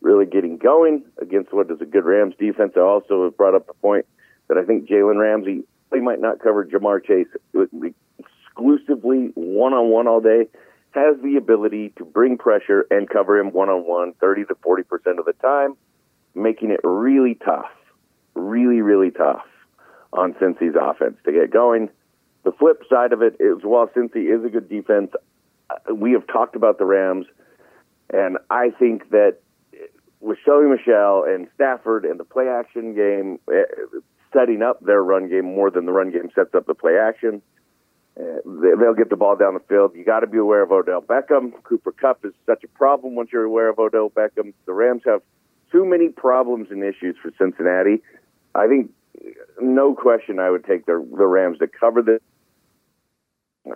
[0.00, 2.72] really getting going against what is a good Rams defense.
[2.76, 4.06] I also have brought up the point
[4.48, 7.28] that I think Jalen Ramsey they might not cover Ja'Marr Chase
[8.18, 10.48] exclusively one on one all day.
[10.92, 15.18] has the ability to bring pressure and cover him one on one 30 to 40%
[15.18, 15.76] of the time,
[16.34, 17.70] making it really tough,
[18.36, 19.44] really, really tough
[20.12, 21.90] on Cincy's offense to get going.
[22.44, 25.10] The flip side of it is while Cincy is a good defense,
[25.68, 27.26] uh, we have talked about the Rams,
[28.12, 29.38] and I think that
[30.20, 33.62] with Shelby Michelle and Stafford and the play action game eh,
[34.32, 37.42] setting up their run game more than the run game sets up the play action.
[38.18, 38.40] Uh,
[38.80, 39.92] they'll get the ball down the field.
[39.94, 41.52] You got to be aware of Odell Beckham.
[41.64, 44.54] Cooper Kupp is such a problem once you're aware of Odell Beckham.
[44.64, 45.20] The Rams have
[45.70, 48.02] too many problems and issues for Cincinnati.
[48.56, 48.90] I think,
[49.60, 52.20] no question, I would take the the Rams to cover this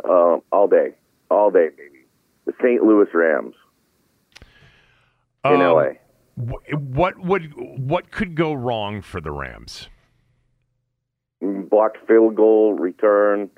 [0.04, 0.94] uh, all day,
[1.30, 2.06] all day, maybe
[2.46, 2.82] The St.
[2.82, 3.54] Louis Rams
[5.44, 5.84] in um, LA.
[6.36, 9.88] What would what could go wrong for the Rams?
[11.40, 13.50] Blocked field goal return,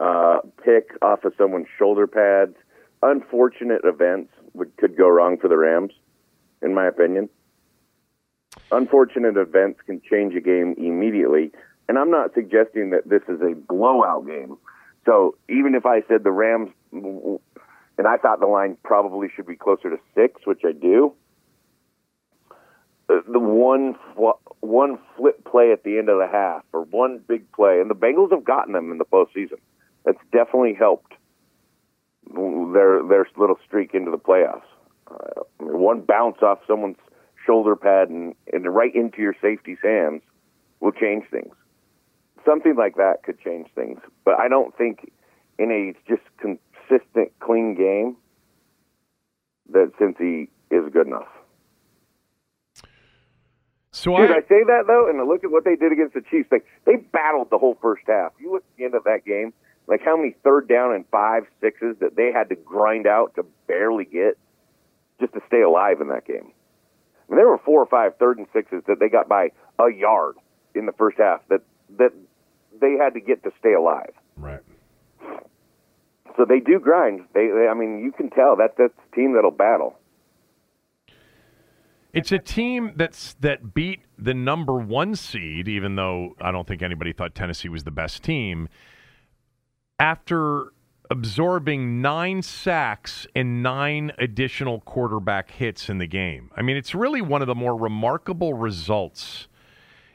[0.00, 2.56] uh, pick off of someone's shoulder pads.
[3.02, 5.92] Unfortunate events would could go wrong for the Rams,
[6.62, 7.28] in my opinion.
[8.70, 11.50] Unfortunate events can change a game immediately,
[11.88, 14.58] and I'm not suggesting that this is a blowout game.
[15.06, 19.56] So even if I said the Rams, and I thought the line probably should be
[19.56, 21.14] closer to six, which I do,
[23.08, 23.96] the one
[24.60, 27.94] one flip play at the end of the half or one big play, and the
[27.94, 29.58] Bengals have gotten them in the postseason.
[30.04, 31.14] That's definitely helped
[32.34, 34.62] their their little streak into the playoffs.
[35.10, 36.98] Uh, one bounce off someone's
[37.48, 40.20] shoulder pad and, and right into your safety's hands
[40.80, 41.54] will change things.
[42.44, 45.10] Something like that could change things, but I don't think
[45.58, 48.16] in a just consistent, clean game
[49.70, 51.28] that Cincy is good enough.
[53.90, 56.22] So Dude, I, I say that though, and look at what they did against the
[56.30, 56.48] Chiefs.
[56.50, 58.32] They they battled the whole first half.
[58.38, 59.52] You look at the end of that game,
[59.88, 63.44] like how many third down and five sixes that they had to grind out to
[63.66, 64.38] barely get
[65.20, 66.52] just to stay alive in that game.
[67.28, 69.48] I mean, there were four or five third and sixes that they got by
[69.78, 70.36] a yard
[70.74, 71.60] in the first half that
[71.98, 72.12] that
[72.80, 74.12] they had to get to stay alive.
[74.36, 74.60] Right.
[76.36, 77.24] So they do grind.
[77.34, 79.98] They, they I mean, you can tell that that's a team that'll battle.
[82.12, 86.82] It's a team that's that beat the number one seed, even though I don't think
[86.82, 88.68] anybody thought Tennessee was the best team.
[89.98, 90.72] After
[91.10, 96.50] absorbing nine sacks and nine additional quarterback hits in the game.
[96.56, 99.48] I mean, it's really one of the more remarkable results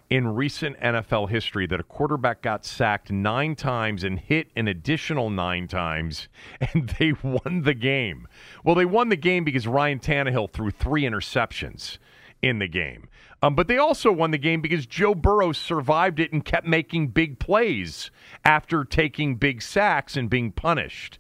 [0.10, 5.32] in recent NFL history that a quarterback got sacked nine times and hit an additional
[5.32, 6.28] nine times,
[6.62, 8.28] and they won the game.
[8.64, 11.98] Well, they won the game because Ryan Tannehill threw three interceptions
[12.44, 13.08] in the game.
[13.42, 17.08] Um, but they also won the game because Joe Burrow survived it and kept making
[17.08, 18.12] big plays
[18.46, 21.18] after taking big sacks and being punished.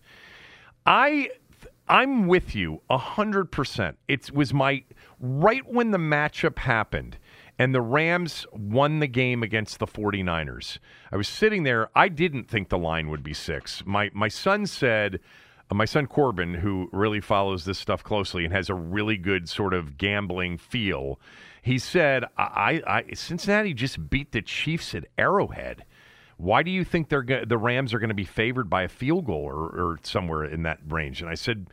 [0.86, 1.30] I
[1.88, 3.96] I'm with you 100%.
[4.08, 4.84] It was my
[5.20, 7.18] right when the matchup happened
[7.60, 10.80] and the Rams won the game against the 49ers.
[11.12, 11.90] I was sitting there.
[11.96, 13.84] I didn't think the line would be six.
[13.86, 15.20] My, my son said,
[15.70, 19.50] Uh, my son Corbin, who really follows this stuff closely and has a really good
[19.50, 21.20] sort of gambling feel,
[21.62, 25.86] he said, I, I, Cincinnati just beat the Chiefs at Arrowhead.
[26.38, 28.90] Why do you think they're go- the Rams are going to be favored by a
[28.90, 31.22] field goal or, or somewhere in that range?
[31.22, 31.68] And I said,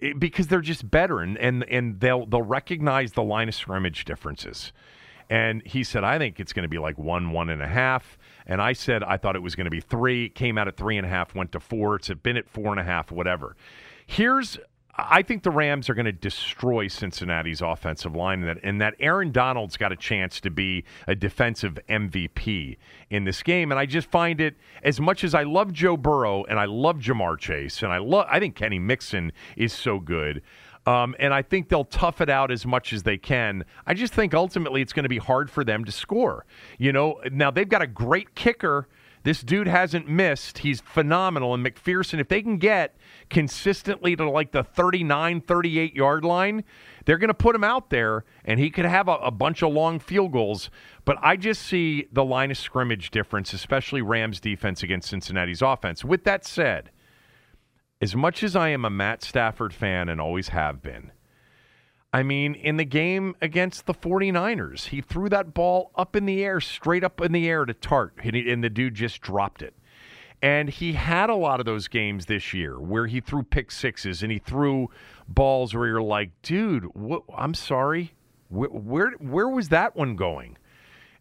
[0.00, 4.04] eh, because they're just better and, and, and they'll they'll recognize the line of scrimmage
[4.04, 4.72] differences.
[5.28, 8.18] And he said, I think it's going to be like one, one and a half.
[8.46, 10.28] And I said, I thought it was going to be three.
[10.28, 11.96] Came out at three and a half, went to four.
[11.96, 13.56] It's been at four and a half, whatever.
[14.06, 14.58] Here's
[14.94, 18.94] I think the Rams are going to destroy Cincinnati's offensive line, and that, and that
[19.00, 22.76] Aaron Donald's got a chance to be a defensive MVP
[23.08, 23.72] in this game.
[23.72, 26.98] And I just find it as much as I love Joe Burrow and I love
[26.98, 30.42] Ja'Marr Chase, and I love I think Kenny Mixon is so good.
[30.86, 33.64] Um, and I think they'll tough it out as much as they can.
[33.86, 36.44] I just think ultimately it's going to be hard for them to score.
[36.78, 38.88] You know, now they've got a great kicker.
[39.24, 40.58] This dude hasn't missed.
[40.58, 41.54] He's phenomenal.
[41.54, 42.96] And McPherson, if they can get
[43.30, 46.64] consistently to like the 39, 38 yard line,
[47.04, 49.72] they're going to put him out there and he could have a, a, bunch of
[49.72, 50.70] long field goals.
[51.04, 56.04] But I just see the line of scrimmage difference, especially Rams defense against Cincinnati's offense.
[56.04, 56.90] With that said,
[58.02, 61.12] as much as I am a Matt Stafford fan and always have been,
[62.12, 66.44] I mean, in the game against the 49ers, he threw that ball up in the
[66.44, 68.10] air, straight up in the air to Tartt,
[68.52, 69.74] and the dude just dropped it.
[70.42, 74.24] And he had a lot of those games this year where he threw pick sixes
[74.24, 74.90] and he threw
[75.28, 78.14] balls where you're like, dude, what, I'm sorry.
[78.50, 80.58] Where, where was that one going?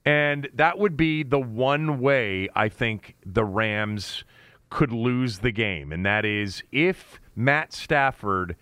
[0.04, 4.24] And that would be the one way I think the Rams
[4.72, 8.56] could lose the game, and that is if Matt Stafford,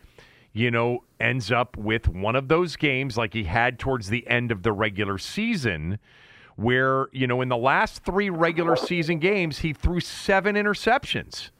[0.51, 4.51] you know, ends up with one of those games like he had towards the end
[4.51, 5.99] of the regular season,
[6.57, 11.51] where, you know, in the last three regular season games, he threw seven interceptions.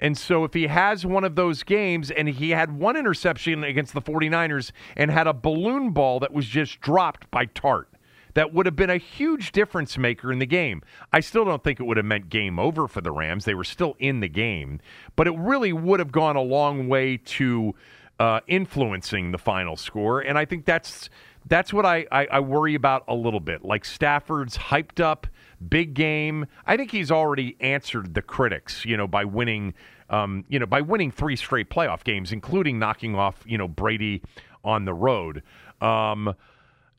[0.00, 3.94] And so if he has one of those games and he had one interception against
[3.94, 7.86] the 49ers and had a balloon ball that was just dropped by Tartt,
[8.34, 10.82] that would have been a huge difference maker in the game.
[11.12, 13.44] I still don't think it would have meant game over for the Rams.
[13.44, 14.80] They were still in the game,
[15.16, 17.74] but it really would have gone a long way to
[18.18, 20.20] uh, influencing the final score.
[20.20, 21.08] And I think that's
[21.46, 23.64] that's what I, I, I worry about a little bit.
[23.64, 25.26] Like Stafford's hyped up
[25.68, 26.46] big game.
[26.66, 29.74] I think he's already answered the critics, you know, by winning,
[30.10, 34.22] um, you know, by winning three straight playoff games, including knocking off, you know, Brady
[34.64, 35.42] on the road.
[35.82, 36.34] Um,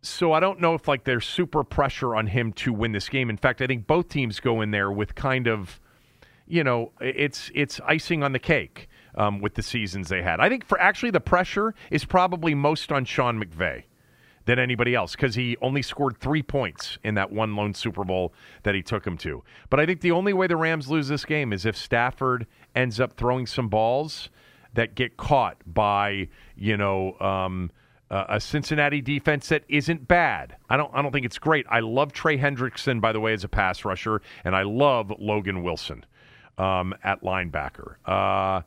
[0.07, 3.29] so I don't know if like there's super pressure on him to win this game.
[3.29, 5.79] In fact, I think both teams go in there with kind of,
[6.47, 10.39] you know, it's it's icing on the cake um, with the seasons they had.
[10.39, 13.83] I think for actually the pressure is probably most on Sean McVay
[14.45, 18.31] than anybody else because he only scored three points in that one lone Super Bowl
[18.63, 19.43] that he took him to.
[19.69, 22.45] But I think the only way the Rams lose this game is if Stafford
[22.75, 24.29] ends up throwing some balls
[24.73, 27.19] that get caught by you know.
[27.19, 27.71] Um,
[28.09, 30.55] uh, a Cincinnati defense that isn't bad.
[30.69, 31.65] I don't I don't think it's great.
[31.69, 35.63] I love Trey Hendrickson by the way as a pass rusher, and I love Logan
[35.63, 36.05] Wilson
[36.57, 37.95] um, at linebacker.
[38.05, 38.61] Uh,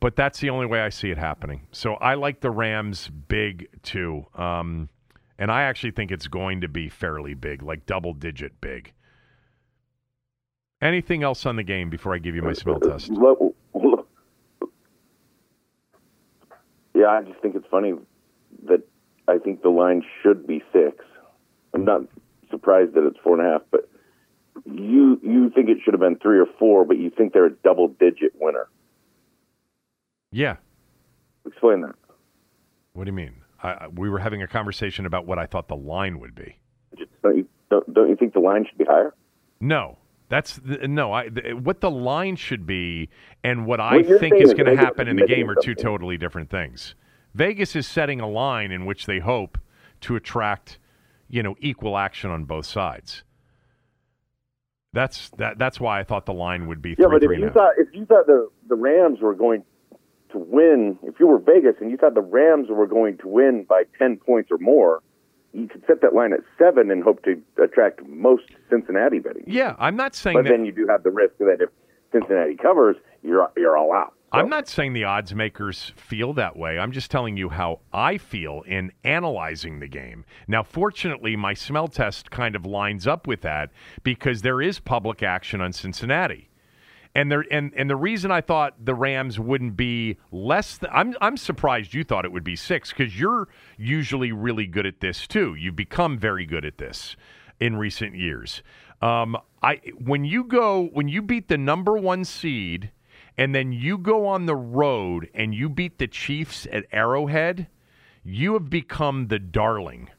[0.00, 1.66] but that's the only way I see it happening.
[1.72, 4.88] So I like the Rams big too, um,
[5.38, 8.92] and I actually think it's going to be fairly big, like double digit big.
[10.80, 13.10] Anything else on the game before I give you my smell test?
[16.94, 17.94] Yeah, I just think it's funny
[18.66, 18.82] that
[19.28, 21.04] I think the line should be six.
[21.74, 22.02] I'm not
[22.50, 23.88] surprised that it's four and a half, but
[24.66, 27.54] you you think it should have been three or four, but you think they're a
[27.64, 28.68] double digit winner.
[30.30, 30.56] Yeah.
[31.46, 31.94] Explain that.
[32.92, 33.34] What do you mean?
[33.62, 36.56] I, we were having a conversation about what I thought the line would be.
[37.22, 39.14] Don't you, don't, don't you think the line should be higher?
[39.60, 39.98] No.
[40.28, 41.12] That's the, no.
[41.12, 43.10] I the, what the line should be
[43.44, 46.48] and what I think is going to happen in the game are two totally different
[46.48, 46.94] things.
[47.34, 49.58] Vegas is setting a line in which they hope
[50.02, 50.78] to attract,
[51.28, 53.22] you know, equal action on both sides.
[54.92, 55.58] That's that.
[55.58, 56.90] That's why I thought the line would be.
[56.90, 59.64] Yeah, three, but if you thought if you thought the the Rams were going
[60.32, 63.64] to win, if you were Vegas and you thought the Rams were going to win
[63.66, 65.02] by ten points or more,
[65.54, 69.44] you could set that line at seven and hope to attract most Cincinnati betting.
[69.46, 70.36] Yeah, I'm not saying.
[70.36, 71.70] But that, then you do have the risk that if
[72.12, 74.12] Cincinnati covers, you're you're all out.
[74.32, 76.78] I'm not saying the odds makers feel that way.
[76.78, 80.24] I'm just telling you how I feel in analyzing the game.
[80.48, 83.70] Now, fortunately, my smell test kind of lines up with that
[84.02, 86.48] because there is public action on Cincinnati.
[87.14, 91.14] And there and, and the reason I thought the Rams wouldn't be less th- I'm
[91.20, 95.26] I'm surprised you thought it would be 6 cuz you're usually really good at this
[95.26, 95.54] too.
[95.54, 97.16] You've become very good at this
[97.60, 98.62] in recent years.
[99.02, 102.92] Um, I when you go when you beat the number 1 seed
[103.36, 107.66] and then you go on the road and you beat the Chiefs at Arrowhead,
[108.24, 110.10] you have become the darling.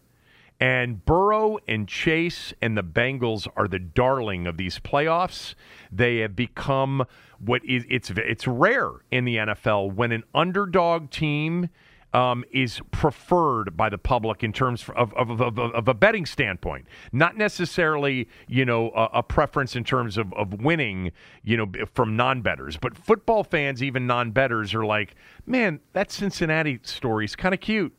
[0.59, 5.55] And Burrow and Chase and the Bengals are the darling of these playoffs.
[5.91, 7.05] They have become
[7.39, 11.69] what is it's it's rare in the NFL when an underdog team
[12.13, 16.85] um, is preferred by the public in terms of, of, of, of, a betting standpoint.
[17.11, 21.11] Not necessarily, you know, a, a preference in terms of, of winning,
[21.43, 22.77] you know, from non betters.
[22.77, 27.59] But football fans, even non betters, are like, man, that Cincinnati story is kind of
[27.59, 27.93] cute.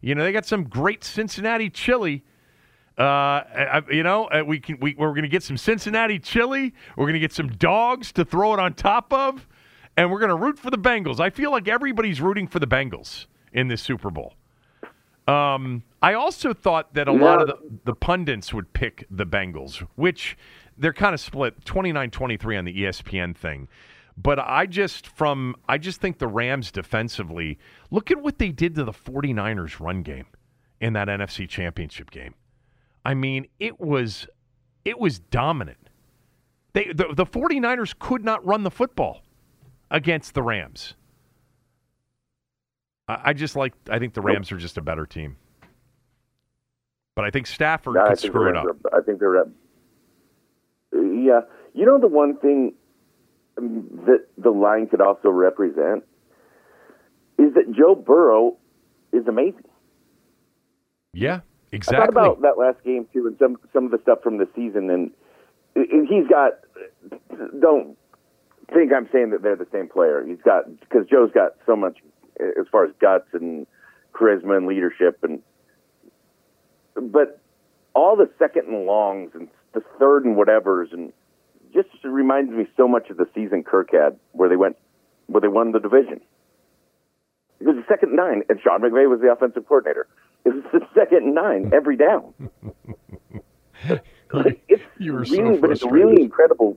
[0.00, 2.22] You know, they got some great Cincinnati chili.
[2.96, 6.72] Uh, you know, uh, we can we, we're going to get some Cincinnati chili.
[6.96, 9.48] We're going to get some dogs to throw it on top of,
[9.96, 11.18] and we're going to root for the Bengals.
[11.18, 13.26] I feel like everybody's rooting for the Bengals
[13.56, 14.34] in the Super Bowl.
[15.26, 19.78] Um, I also thought that a lot of the, the pundits would pick the Bengals,
[19.96, 20.38] which
[20.78, 23.66] they're kind of split 29-23 on the ESPN thing.
[24.16, 27.58] But I just from I just think the Rams defensively,
[27.90, 30.26] look at what they did to the 49ers run game
[30.80, 32.34] in that NFC Championship game.
[33.04, 34.26] I mean, it was
[34.84, 35.90] it was dominant.
[36.72, 39.22] They the, the 49ers could not run the football
[39.90, 40.94] against the Rams.
[43.08, 43.72] I, just like.
[43.88, 45.36] I think the Rams are just a better team.
[47.14, 48.66] But I think Stafford no, could screw it up.
[48.66, 49.44] Are, I think they're.
[50.92, 51.40] Yeah,
[51.72, 52.74] you know the one thing
[53.58, 56.04] um, that the line could also represent
[57.38, 58.56] is that Joe Burrow
[59.12, 59.64] is amazing.
[61.12, 61.40] Yeah,
[61.70, 61.96] exactly.
[61.96, 64.48] I thought about that last game too, and some some of the stuff from the
[64.56, 65.10] season, and
[66.08, 66.52] he's got
[67.60, 67.96] don't
[68.72, 70.24] think I'm saying that they're the same player.
[70.26, 71.98] He's got because Joe's got so much
[72.40, 73.66] as far as guts and
[74.12, 75.42] charisma and leadership, and
[77.12, 77.40] but
[77.94, 81.12] all the second and longs and the third and whatevers, and
[81.72, 84.76] just reminds me so much of the season Kirk had, where they went,
[85.26, 86.20] where they won the division.
[87.60, 90.06] It was the second nine, and Sean McVay was the offensive coordinator.
[90.44, 92.34] It was the second nine every down.
[94.68, 96.76] it's You were really, so but it's really incredible.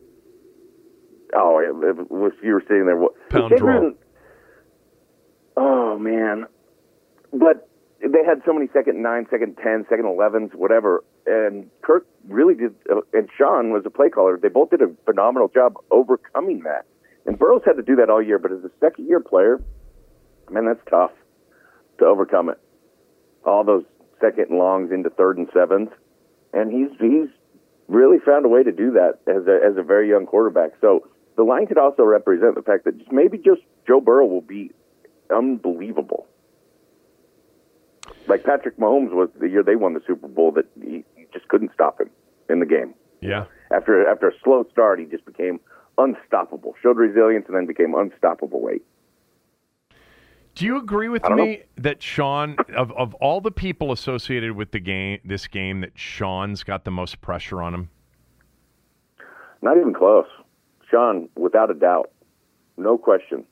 [1.36, 3.14] Oh, if you were sitting there, what?
[3.30, 3.92] Pound draw.
[5.62, 6.46] Oh man,
[7.34, 7.68] but
[8.00, 11.04] they had so many second nine, second ten, second elevens, whatever.
[11.28, 14.40] And Kirk really did, uh, and Sean was a play caller.
[14.42, 16.86] They both did a phenomenal job overcoming that.
[17.26, 19.62] And Burrows had to do that all year, but as a second year player,
[20.50, 21.12] man, that's tough
[21.98, 22.58] to overcome it.
[23.44, 23.84] All those
[24.22, 25.90] second and longs into third and sevens,
[26.54, 27.28] and he's he's
[27.90, 30.72] really found a way to do that as a as a very young quarterback.
[30.80, 34.40] So the line could also represent the fact that just maybe just Joe Burrow will
[34.40, 34.72] be
[35.32, 36.28] unbelievable.
[38.28, 41.48] Like Patrick Mahomes was the year they won the Super Bowl that he, he just
[41.48, 42.10] couldn't stop him
[42.50, 42.94] in the game.
[43.22, 43.46] Yeah.
[43.72, 45.60] After after a slow start, he just became
[45.98, 46.76] unstoppable.
[46.82, 48.84] Showed resilience and then became unstoppable late.
[50.56, 54.80] Do you agree with me that Sean, of, of all the people associated with the
[54.80, 57.90] game, this game, that Sean's got the most pressure on him?
[59.62, 60.26] Not even close.
[60.90, 62.12] Sean, without a doubt,
[62.78, 63.46] no question.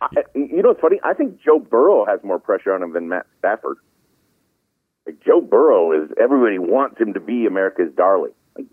[0.00, 1.00] I, you know what's funny?
[1.02, 3.78] I think Joe Burrow has more pressure on him than Matt Stafford.
[5.06, 8.32] Like Joe Burrow is everybody wants him to be America's darling.
[8.56, 8.66] Like,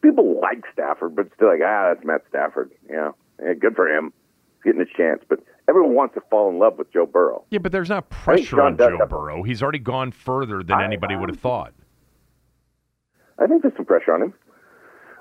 [0.00, 2.70] people like Stafford, but still like ah, that's Matt Stafford.
[2.88, 3.12] Yeah,
[3.42, 4.12] yeah good for him.
[4.56, 7.44] He's getting his chance, but everyone wants to fall in love with Joe Burrow.
[7.50, 9.42] Yeah, but there's not pressure on Joe Burrow.
[9.42, 11.72] He's already gone further than I- anybody would have thought.
[13.38, 14.34] I think there's some pressure on him.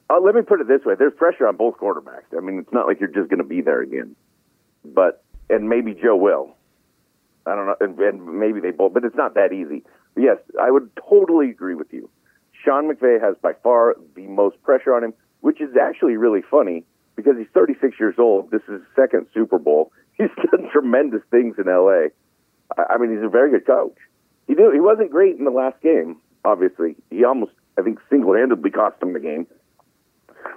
[0.09, 2.37] Uh, let me put it this way: there's pressure on both quarterbacks.
[2.37, 4.15] I mean, it's not like you're just going to be there again.
[4.83, 6.55] But and maybe Joe will.
[7.45, 8.93] I don't know, and, and maybe they both.
[8.93, 9.83] But it's not that easy.
[10.13, 12.09] But yes, I would totally agree with you.
[12.63, 16.83] Sean McVay has by far the most pressure on him, which is actually really funny
[17.15, 18.51] because he's 36 years old.
[18.51, 19.91] This is his second Super Bowl.
[20.17, 22.09] He's done tremendous things in LA.
[22.77, 23.95] I, mean, he's a very good coach.
[24.45, 24.71] He did.
[24.73, 26.17] He wasn't great in the last game.
[26.45, 29.47] Obviously, he almost, I think, single-handedly cost him the game,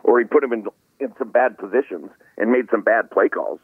[0.03, 0.67] or he put him in
[1.01, 3.61] in some bad positions and made some bad play calls.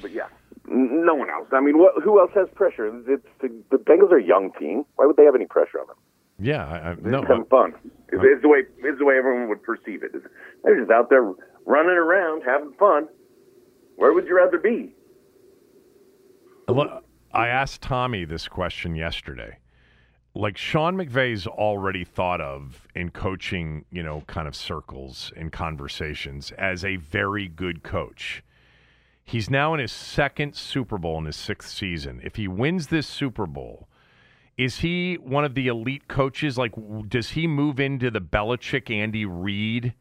[0.00, 0.26] But yeah,
[0.66, 1.48] no one else.
[1.52, 2.86] I mean, what, who else has pressure?
[3.08, 4.84] It's the, the Bengals are a young team.
[4.96, 5.96] Why would they have any pressure on them?
[6.38, 7.74] Yeah, I, I, no, having fun.
[8.08, 10.12] It's, it's the way it's the way everyone would perceive it.
[10.64, 11.32] They're just out there
[11.64, 13.08] running around having fun.
[13.96, 14.92] Where would you rather be?
[16.68, 19.58] Look, I asked Tommy this question yesterday.
[20.34, 26.50] Like Sean McVay's already thought of in coaching, you know, kind of circles and conversations
[26.58, 28.42] as a very good coach.
[29.24, 32.20] He's now in his second Super Bowl in his sixth season.
[32.22, 33.88] If he wins this Super Bowl,
[34.56, 36.58] is he one of the elite coaches?
[36.58, 36.72] Like,
[37.08, 39.94] does he move into the Belichick, Andy Reid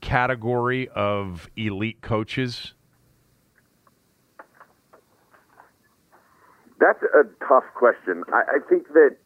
[0.00, 2.74] category of elite coaches?
[6.78, 8.24] That's a tough question.
[8.32, 9.16] I, I think that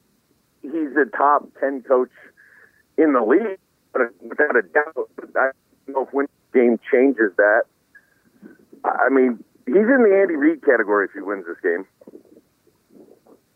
[0.62, 2.10] he's a top ten coach
[2.96, 3.58] in the league,
[3.92, 5.10] but without a doubt.
[5.36, 5.50] I
[5.86, 7.64] don't know if win game changes that.
[8.84, 11.84] I mean, he's in the Andy Reid category if he wins this game.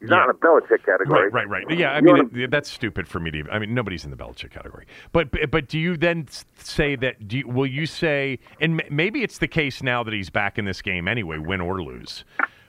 [0.01, 0.23] He's not Yeah.
[0.25, 1.29] in the Belichick category.
[1.29, 1.77] Right, right, right.
[1.79, 3.45] Yeah, I You mean it, that's stupid for me to.
[3.51, 4.87] I mean, nobody's in the Belichick category.
[5.13, 6.27] But but do you then
[6.57, 7.27] say that?
[7.27, 8.39] Do you, will you say?
[8.61, 11.83] And maybe it's the case now that he's back in this game anyway, win or
[11.83, 12.25] lose.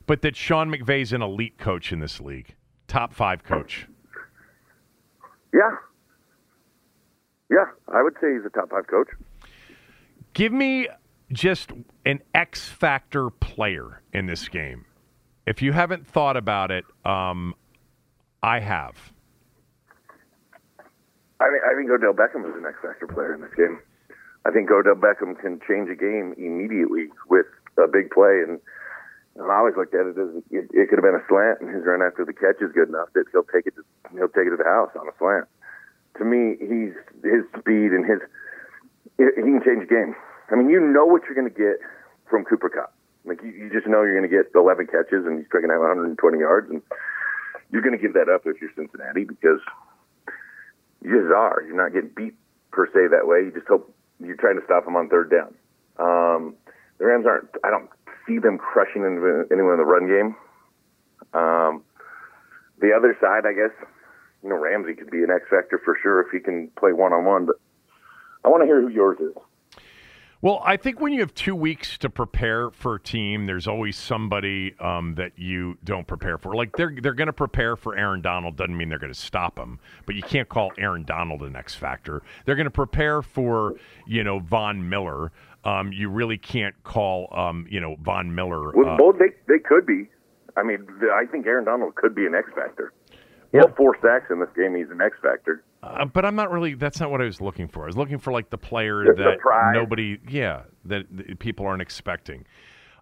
[0.07, 2.55] But that Sean McVay's an elite coach in this league,
[2.87, 3.87] top five coach.
[5.53, 5.75] Yeah.
[7.51, 9.07] Yeah, I would say he's a top five coach.
[10.33, 10.87] Give me
[11.31, 11.71] just
[12.05, 14.85] an X factor player in this game.
[15.45, 17.55] If you haven't thought about it, um,
[18.41, 18.95] I have.
[21.39, 23.79] I mean, I think Odell Beckham is an X factor player in this game.
[24.45, 27.45] I think Odell Beckham can change a game immediately with
[27.77, 28.59] a big play, and,
[29.35, 31.73] and I always looked at it as it, it could have been a slant, and
[31.73, 33.75] his run after the catch is good enough that he'll take it.
[33.75, 33.83] To,
[34.15, 35.47] he'll take it to the house on a slant.
[36.17, 38.19] To me, he's his speed and his
[39.17, 40.15] he can change a game.
[40.51, 41.79] I mean, you know what you're going to get
[42.29, 42.93] from Cooper Kupp.
[43.25, 45.71] Like you, you just know you're going to get 11 catches, and he's going to
[45.71, 46.81] have 120 yards, and
[47.71, 49.59] you're going to give that up if you're Cincinnati because
[51.01, 51.63] you just are.
[51.65, 52.35] You're not getting beat
[52.71, 53.45] per se that way.
[53.45, 55.53] You just hope you're trying to stop them on third down.
[55.99, 56.55] Um,
[56.97, 57.49] the Rams aren't.
[57.63, 57.89] I don't
[58.27, 60.35] see them crushing anyone in the run game.
[61.33, 61.83] Um,
[62.79, 63.75] the other side, I guess,
[64.43, 67.13] you know, Ramsey could be an X factor for sure if he can play one
[67.13, 67.45] on one.
[67.45, 67.57] But
[68.43, 69.35] I want to hear who yours is.
[70.41, 73.97] Well, I think when you have two weeks to prepare for a team, there's always
[73.97, 76.55] somebody um, that you don't prepare for.
[76.55, 79.59] Like they're they're going to prepare for Aaron Donald doesn't mean they're going to stop
[79.59, 82.23] him, but you can't call Aaron Donald an X factor.
[82.45, 83.75] They're going to prepare for
[84.07, 85.33] you know Von Miller.
[85.65, 88.71] Um, you really can't call um, you know Von Miller.
[88.73, 90.07] Well, uh, both they they could be.
[90.55, 92.93] I mean, I think Aaron Donald could be an X factor.
[93.51, 94.73] Well, four sacks in this game.
[94.75, 95.63] He's an X factor.
[95.81, 96.73] Uh, but I'm not really.
[96.73, 97.83] That's not what I was looking for.
[97.83, 99.73] I was looking for like the player The that surprise.
[99.73, 102.45] nobody, yeah, that, that people aren't expecting.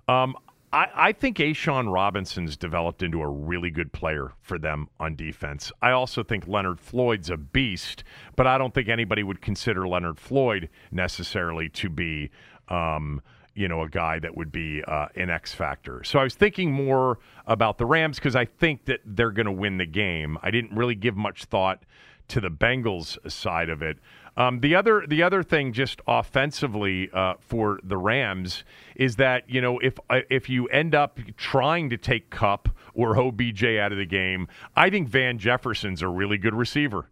[0.07, 0.35] Um,
[0.71, 5.71] I, I think A'Shawn Robinson's developed into a really good player for them on defense.
[5.81, 8.03] I also think Leonard Floyd's a beast,
[8.35, 12.29] but I don't think anybody would consider Leonard Floyd necessarily to be.
[12.69, 13.21] Um,
[13.55, 16.03] you know, a guy that would be uh, an X factor.
[16.03, 17.17] So I was thinking more
[17.47, 20.37] about the Rams because I think that they're going to win the game.
[20.43, 21.81] I didn't really give much thought
[22.29, 23.97] to the Bengals side of it.
[24.37, 28.63] Um, the other the other thing, just offensively uh, for the Rams,
[28.95, 33.17] is that you know if uh, if you end up trying to take Kupp or
[33.19, 37.09] OBJ out of the game, I think Van Jefferson's a really good receiver.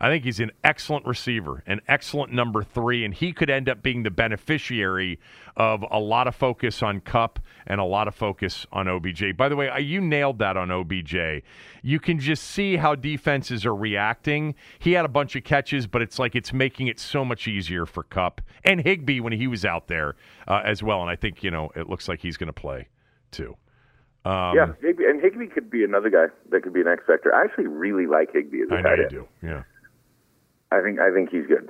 [0.00, 3.82] I think he's an excellent receiver, an excellent number three, and he could end up
[3.82, 5.20] being the beneficiary
[5.56, 9.36] of a lot of focus on Kupp and a lot of focus on OBJ.
[9.36, 11.42] By the way, you nailed that on OBJ.
[11.82, 14.54] You can just see how defenses are reacting.
[14.78, 17.84] He had a bunch of catches, but it's like it's making it so much easier
[17.84, 20.16] for Kupp and Higbee when he was out there
[20.48, 21.02] uh, as well.
[21.02, 22.88] And I think, you know, it looks like he's going to play
[23.30, 23.54] too.
[24.24, 27.34] Um, yeah, Higbee, and Higbee could be another guy that could be an X factor.
[27.34, 29.28] I actually really like Higbee as a I know tight you do.
[29.42, 29.62] Yeah.
[30.70, 31.68] I think I think he's good.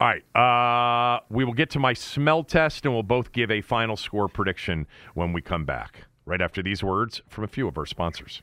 [0.00, 0.24] All right.
[0.34, 4.28] Uh, we will get to my smell test and we'll both give a final score
[4.28, 6.06] prediction when we come back.
[6.24, 8.40] Right after these words from a few of our sponsors.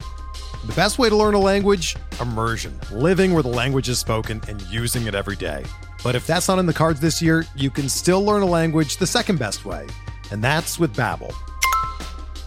[0.00, 1.96] The best way to learn a language?
[2.20, 2.78] Immersion.
[2.90, 5.64] Living where the language is spoken and using it every day.
[6.02, 8.96] But if that's not in the cards this year, you can still learn a language
[8.96, 9.86] the second best way,
[10.32, 11.32] and that's with Babbel.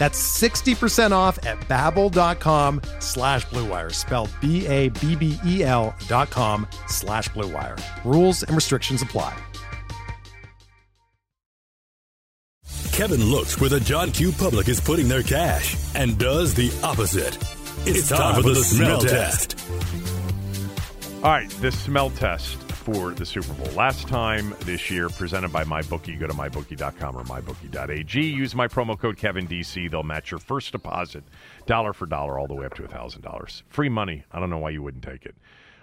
[0.00, 7.78] That's 60% off at babbel.com slash bluewire, spelled B-A-B-B-E-L dot com slash bluewire.
[8.02, 9.36] Rules and restrictions apply.
[12.92, 14.32] Kevin looks where the John Q.
[14.32, 17.36] public is putting their cash and does the opposite.
[17.86, 19.58] It's, time, for the, smell test.
[21.16, 23.70] All right, the smell test for the Super Bowl.
[23.74, 26.18] Last time this year, presented by MyBookie.
[26.18, 28.20] Go to MyBookie.com or MyBookie.ag.
[28.20, 29.90] Use my promo code KevinDC.
[29.90, 31.22] They'll match your first deposit,
[31.66, 33.62] dollar for dollar, all the way up to $1,000.
[33.68, 34.24] Free money.
[34.32, 35.34] I don't know why you wouldn't take it.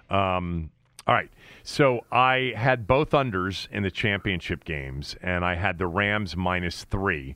[0.09, 0.71] Um,
[1.05, 1.29] all right.
[1.63, 6.83] So I had both unders in the championship games, and I had the Rams minus
[6.83, 7.35] three.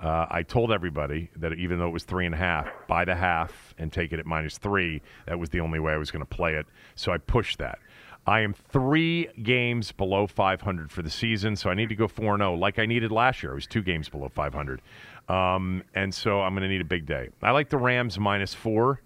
[0.00, 3.14] Uh, I told everybody that even though it was three and a half, buy the
[3.14, 5.02] half and take it at minus three.
[5.26, 6.66] That was the only way I was going to play it.
[6.96, 7.78] So I pushed that.
[8.26, 12.38] I am three games below 500 for the season, so I need to go 4
[12.38, 13.52] 0 like I needed last year.
[13.52, 14.80] I was two games below 500.
[15.28, 17.30] Um, and so I'm going to need a big day.
[17.42, 19.00] I like the Rams minus four.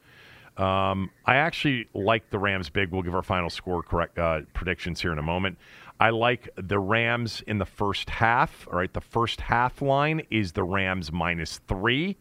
[0.57, 2.91] Um, I actually like the Rams big.
[2.91, 5.59] We'll give our final score correct uh, predictions here in a moment.
[5.99, 8.67] I like the Rams in the first half.
[8.71, 12.17] All right, the first half line is the Rams minus three.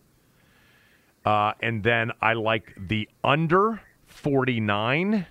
[1.25, 5.25] Uh, and then I like the under 49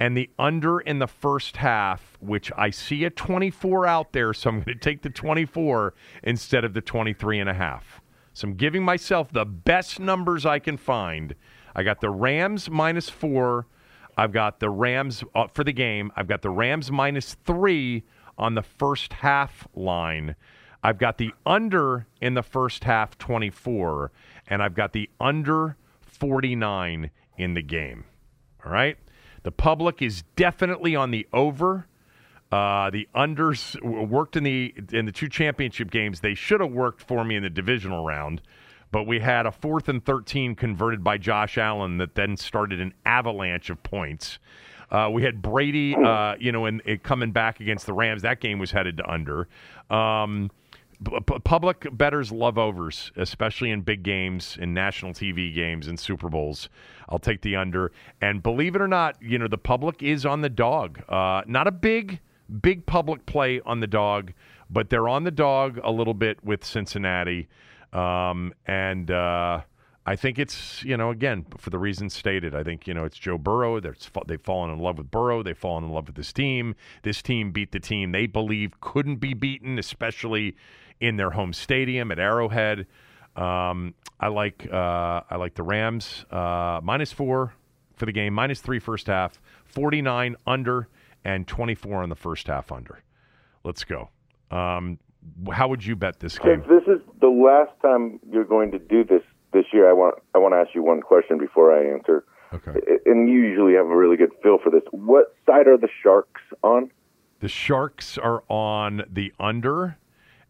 [0.00, 4.48] and the under in the first half, which I see a 24 out there, so
[4.48, 5.92] I'm going to take the 24
[6.22, 8.00] instead of the 23 and a half.
[8.32, 11.34] So I'm giving myself the best numbers I can find.
[11.76, 13.66] I got the Rams minus four.
[14.16, 16.10] I've got the Rams uh, for the game.
[16.16, 18.04] I've got the Rams minus three
[18.38, 20.34] on the first half line.
[20.82, 24.12] I've got the under in the first half 24,
[24.48, 28.04] and I've got the under 49 in the game.
[28.64, 28.96] All right.
[29.42, 31.86] The public is definitely on the over.
[32.52, 36.20] Uh, the unders worked in the in the two championship games.
[36.20, 38.42] They should have worked for me in the divisional round,
[38.90, 42.92] but we had a fourth and thirteen converted by Josh Allen that then started an
[43.06, 44.38] avalanche of points.
[44.90, 48.22] Uh, we had Brady, uh, you know, and coming back against the Rams.
[48.22, 49.46] That game was headed to under.
[49.88, 50.50] Um,
[51.44, 56.68] public bettors love overs, especially in big games, in national TV games, and Super Bowls.
[57.10, 57.92] I'll take the under.
[58.20, 61.02] And believe it or not, you know the public is on the dog.
[61.08, 62.20] Uh, not a big,
[62.60, 64.32] big public play on the dog,
[64.68, 67.48] but they're on the dog a little bit with Cincinnati.
[67.92, 69.62] Um, and uh,
[70.06, 72.54] I think it's you know again for the reasons stated.
[72.54, 73.80] I think you know it's Joe Burrow.
[73.80, 75.42] they've fallen in love with Burrow.
[75.42, 76.74] They've fallen in love with this team.
[77.02, 80.56] This team beat the team they believe couldn't be beaten, especially
[81.00, 82.86] in their home stadium at Arrowhead.
[83.36, 87.54] Um, I like uh, I like the Rams uh, minus four
[87.96, 90.88] for the game, minus three first half, forty nine under,
[91.24, 93.02] and twenty four on the first half under.
[93.64, 94.10] Let's go.
[94.50, 94.98] Um,
[95.52, 96.60] how would you bet this game?
[96.60, 99.22] If this is the last time you're going to do this
[99.52, 102.24] this year, I want I want to ask you one question before I answer.
[102.52, 102.72] Okay.
[103.06, 104.82] And you usually have a really good feel for this.
[104.90, 106.90] What side are the Sharks on?
[107.38, 109.98] The Sharks are on the under,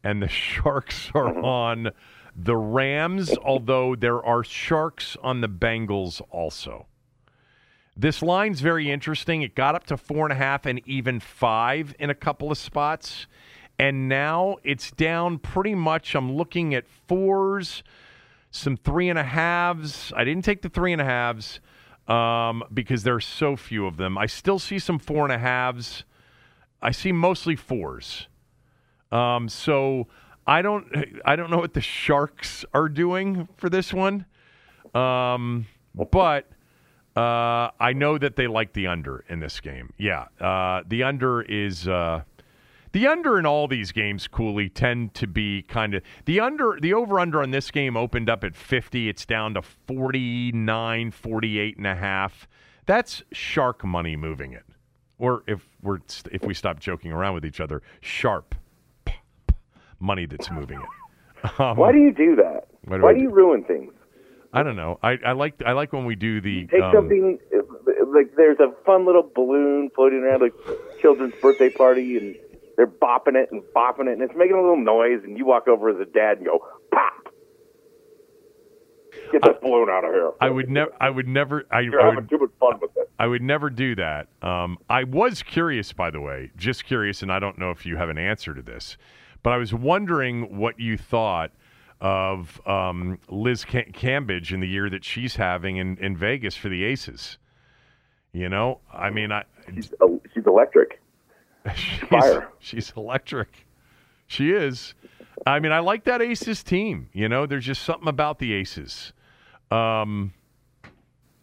[0.02, 1.44] and the Sharks are mm-hmm.
[1.44, 1.90] on
[2.44, 3.36] the Rams.
[3.44, 6.86] although there are Sharks on the Bengals also.
[7.96, 9.42] This line's very interesting.
[9.42, 12.56] It got up to four and a half and even five in a couple of
[12.56, 13.26] spots.
[13.78, 16.14] And now it's down pretty much.
[16.14, 17.82] I'm looking at fours
[18.50, 20.12] some three and a halves.
[20.16, 21.60] I didn't take the three and a halves
[22.08, 24.18] um, because there are so few of them.
[24.18, 26.04] I still see some four and a halves.
[26.82, 28.26] I see mostly fours.
[29.12, 30.08] Um, so
[30.50, 30.84] I don't
[31.24, 34.26] I don't know what the Sharks are doing for this one,
[34.94, 36.48] um, but
[37.16, 39.92] uh, I know that they like the under in this game.
[39.96, 41.86] Yeah, uh, the under is.
[41.86, 42.22] Uh,
[42.92, 46.76] the under in all these games, Cooley, tend to be kind of the under.
[46.82, 49.08] The over under on this game opened up at 50.
[49.08, 52.48] It's down to 49, 48 and a half.
[52.86, 54.64] That's shark money moving it.
[55.20, 56.00] Or if we're
[56.32, 58.56] if we stop joking around with each other, sharp
[60.00, 60.86] money that's moving it.
[61.58, 62.68] Um, why do you do that?
[62.84, 63.94] Why do, why do you ruin things?
[64.52, 64.98] I don't know.
[65.02, 67.38] I, I like I like when we do the take um, something
[68.12, 70.52] like there's a fun little balloon floating around like
[71.00, 72.36] children's birthday party and
[72.80, 75.20] they're bopping it and bopping it, and it's making a little noise.
[75.22, 77.28] And you walk over as a dad and go, "Pop!
[79.30, 80.90] Get that balloon out of here!" I would never.
[80.98, 81.64] I would never.
[81.70, 83.10] I, You're I having would, too much fun with it.
[83.18, 84.28] I would never do that.
[84.40, 87.98] Um, I was curious, by the way, just curious, and I don't know if you
[87.98, 88.96] have an answer to this,
[89.42, 91.52] but I was wondering what you thought
[92.00, 96.68] of um, Liz Cam- Cambage in the year that she's having in, in Vegas for
[96.68, 97.38] the Aces.
[98.32, 99.92] You know, I mean, I she's,
[100.32, 101.00] she's electric.
[101.74, 102.48] she's, Fire.
[102.60, 103.66] She's electric.
[104.26, 104.94] She is.
[105.46, 107.08] I mean, I like that Aces team.
[107.12, 109.12] You know, there's just something about the Aces.
[109.70, 110.32] Um,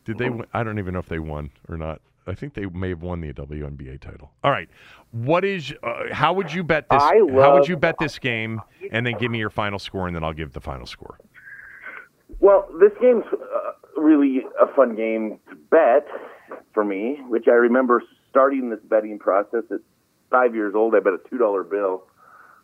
[0.06, 0.30] did they?
[0.54, 2.02] I don't even know if they won or not.
[2.28, 4.32] I think they may have won the WNBA title.
[4.44, 4.70] All right,
[5.12, 5.74] what is?
[5.82, 7.02] Uh, how would you bet this?
[7.02, 8.62] Love, how would you bet this game?
[8.92, 11.18] And then give me your final score, and then I'll give the final score.
[12.40, 16.08] Well, this game's uh, really a fun game to bet
[16.74, 19.80] for me, which I remember starting this betting process at
[20.30, 22.04] five years old, I bet a two dollar bill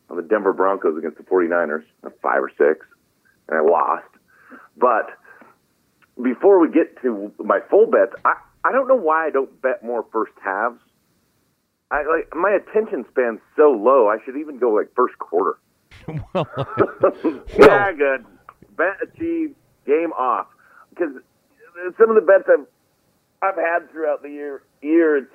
[0.10, 1.84] on the Denver Broncos against the 49ers,
[2.22, 2.86] five or six,
[3.48, 4.06] and I lost.
[4.78, 5.10] But
[6.22, 9.84] before we get to my full bets, I, I don't know why I don't bet
[9.84, 10.80] more first halves.
[11.92, 14.08] I like my attention span's so low.
[14.08, 15.60] I should even go like first quarter.
[16.34, 16.48] well,
[17.60, 18.26] yeah, good.
[18.76, 19.56] Bet achieved.
[19.86, 20.48] Game off.
[20.90, 21.14] Because
[21.98, 22.66] some of the bets I've
[23.42, 25.30] I've had throughout the year year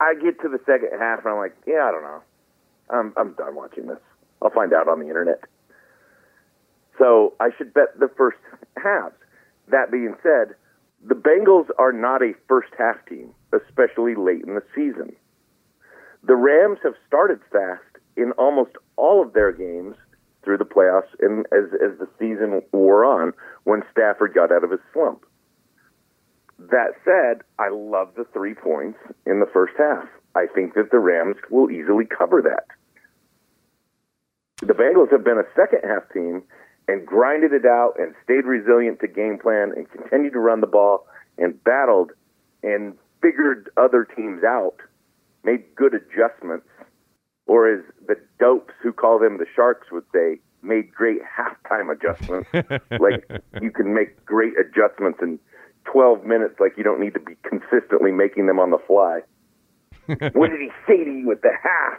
[0.00, 2.22] I get to the second half and I'm like, yeah, I don't know.
[2.90, 3.98] I'm I'm done watching this.
[4.42, 5.40] I'll find out on the internet.
[6.98, 8.38] So I should bet the first
[8.76, 9.14] halves.
[9.68, 10.54] That being said,
[11.06, 15.14] the Bengals are not a first half team, especially late in the season.
[16.24, 17.84] The Rams have started fast
[18.16, 19.94] in almost all of their games
[20.42, 23.32] through the playoffs and as as the season wore on
[23.62, 25.24] when Stafford got out of his slump.
[26.58, 30.08] That said, I love the three points in the first half.
[30.34, 32.66] I think that the Rams will easily cover that.
[34.66, 36.42] The Bengals have been a second half team
[36.88, 40.66] and grinded it out and stayed resilient to game plan and continued to run the
[40.66, 41.06] ball
[41.38, 42.12] and battled
[42.62, 44.76] and figured other teams out,
[45.44, 46.66] made good adjustments,
[47.46, 52.48] or as the dopes who call them the Sharks would say, made great halftime adjustments.
[53.00, 53.28] like
[53.60, 55.38] you can make great adjustments in
[55.84, 59.20] 12 minutes like you don't need to be consistently making them on the fly.
[60.34, 61.98] what did he say to you at the half?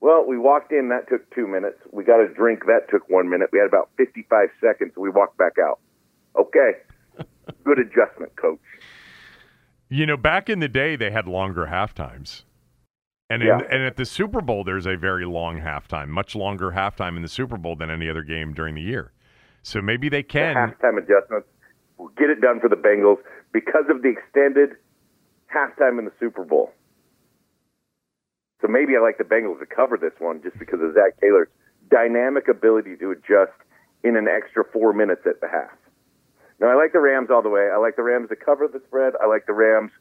[0.00, 1.78] Well, we walked in, that took two minutes.
[1.92, 3.48] We got a drink, that took one minute.
[3.52, 5.80] We had about 55 seconds, we walked back out.
[6.36, 6.72] Okay.
[7.64, 8.60] Good adjustment, coach.
[9.88, 12.44] You know, back in the day, they had longer half times.
[13.30, 13.58] And, Yeah.
[13.58, 17.22] in, and at the Super Bowl, there's a very long halftime, much longer halftime in
[17.22, 19.12] the Super Bowl than any other game during the year.
[19.62, 20.54] So maybe they The can.
[20.56, 21.48] halftime adjustments.
[21.98, 23.18] We'll Get it done for the Bengals
[23.52, 24.76] because of the extended
[25.54, 26.72] halftime in the Super Bowl.
[28.60, 31.48] So maybe I like the Bengals to cover this one just because of Zac Taylor's
[31.90, 33.56] dynamic ability to adjust
[34.04, 35.76] in an extra four minutes at the half.
[36.60, 37.68] Now I like the Rams all the way.
[37.72, 39.14] I like the Rams to cover the spread.
[39.22, 39.92] I like the Rams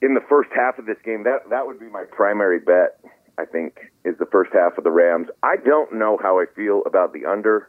[0.00, 1.24] in the first half of this game.
[1.24, 3.00] That that would be my primary bet.
[3.36, 5.28] I think is the first half of the Rams.
[5.42, 7.68] I don't know how I feel about the under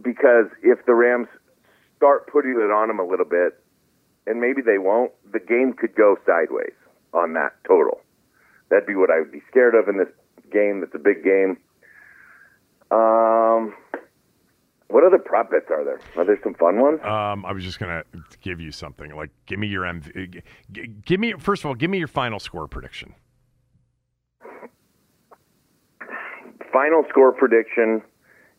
[0.00, 1.26] because if the Rams
[1.96, 3.58] start putting it on them a little bit,
[4.28, 6.74] and maybe they won't, the game could go sideways
[7.12, 8.00] on that total.
[8.70, 10.08] That'd be what I would be scared of in this
[10.52, 10.80] game.
[10.80, 11.56] That's a big game.
[12.90, 13.74] Um,
[14.88, 16.00] what other prop bets are there?
[16.16, 17.00] Are there some fun ones?
[17.02, 18.04] Um, I was just gonna
[18.40, 19.14] give you something.
[19.14, 20.42] Like, give me your MV.
[21.04, 23.14] Give me first of all, give me your final score prediction.
[26.72, 28.02] Final score prediction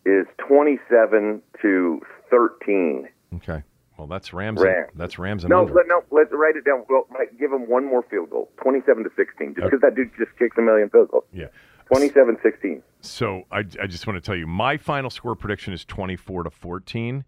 [0.06, 3.07] is twenty-seven to thirteen.
[3.36, 3.64] Okay.
[3.99, 4.61] Well, that's Rams.
[4.61, 4.89] Rams.
[4.95, 5.73] That's Rams and No, under.
[5.73, 6.85] let, no, let's write it down.
[6.89, 7.05] Well,
[7.38, 9.76] give him one more field goal, twenty-seven to sixteen, just Okay.
[9.76, 11.26] because that dude just kicked a million field goals.
[11.34, 11.47] Yeah.
[11.91, 12.84] 27-16.
[13.01, 16.49] So I, I just want to tell you, my final score prediction is 24 to
[16.51, 17.26] 14.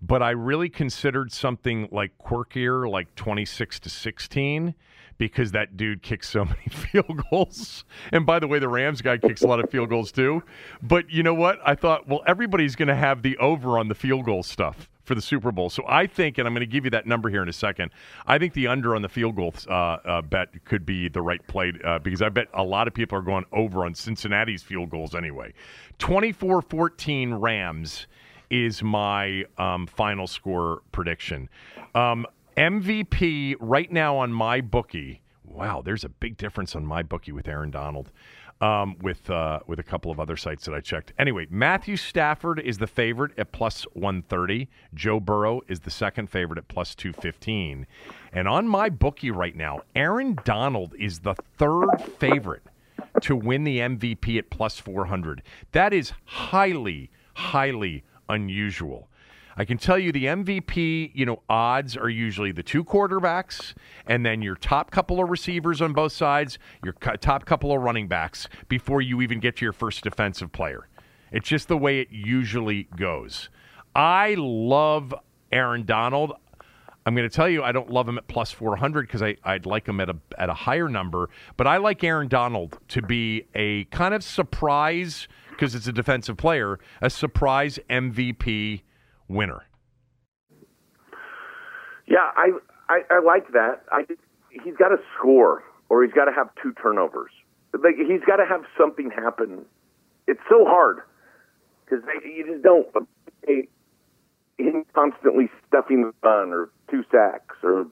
[0.00, 4.74] But I really considered something like quirkier, like 26 to 16,
[5.20, 7.84] because that dude kicks so many field goals.
[8.10, 10.42] And by the way, the Rams guy kicks a lot of field goals too.
[10.82, 11.60] But you know what?
[11.64, 15.14] I thought, well, everybody's going to have the over on the field goal stuff for
[15.14, 15.68] the Super Bowl.
[15.68, 17.90] So I think, and I'm going to give you that number here in a second.
[18.26, 21.46] I think the under on the field goal uh, uh, bet could be the right
[21.46, 24.88] play uh, because I bet a lot of people are going over on Cincinnati's field
[24.88, 25.52] goals anyway.
[25.98, 28.06] 24 14 Rams
[28.48, 31.48] is my um, final score prediction.
[31.94, 32.26] Um,
[32.60, 35.20] MVP right now on MyBookie.
[35.44, 38.12] Wow, there's a big difference on MyBookie with Aaron Donald.
[38.60, 41.14] Um, with uh, with a couple of other sites that I checked.
[41.18, 44.68] Anyway, Matthew Stafford is the favorite at plus 130.
[44.92, 47.86] Joe Burrow is the second favorite at plus 215.
[48.34, 51.88] And on MyBookie right now, Aaron Donald is the third
[52.18, 52.64] favorite
[53.22, 55.42] to win the MVP at plus 400.
[55.72, 59.08] That is highly, highly unusual.
[59.56, 63.74] I can tell you the MVP, you know, odds are usually the two quarterbacks
[64.06, 68.08] and then your top couple of receivers on both sides, your top couple of running
[68.08, 70.88] backs before you even get to your first defensive player.
[71.32, 73.50] It's just the way it usually goes.
[73.94, 75.14] I love
[75.52, 76.32] Aaron Donald.
[77.06, 79.88] I'm going to tell you, I don't love him at plus 400 because I'd like
[79.88, 81.30] him at a at a higher number.
[81.56, 86.36] But I like Aaron Donald to be a kind of surprise because it's a defensive
[86.36, 88.82] player, a surprise MVP
[89.30, 89.62] winner.
[92.06, 92.50] Yeah, I,
[92.88, 93.82] I I like that.
[93.92, 94.02] I
[94.50, 97.30] he's got to score or he's got to have two turnovers.
[97.72, 99.64] Like he's got to have something happen.
[100.26, 100.98] It's so hard
[101.84, 102.86] because you just don't.
[103.46, 103.68] Hey,
[104.58, 107.86] him constantly stuffing the run or two sacks or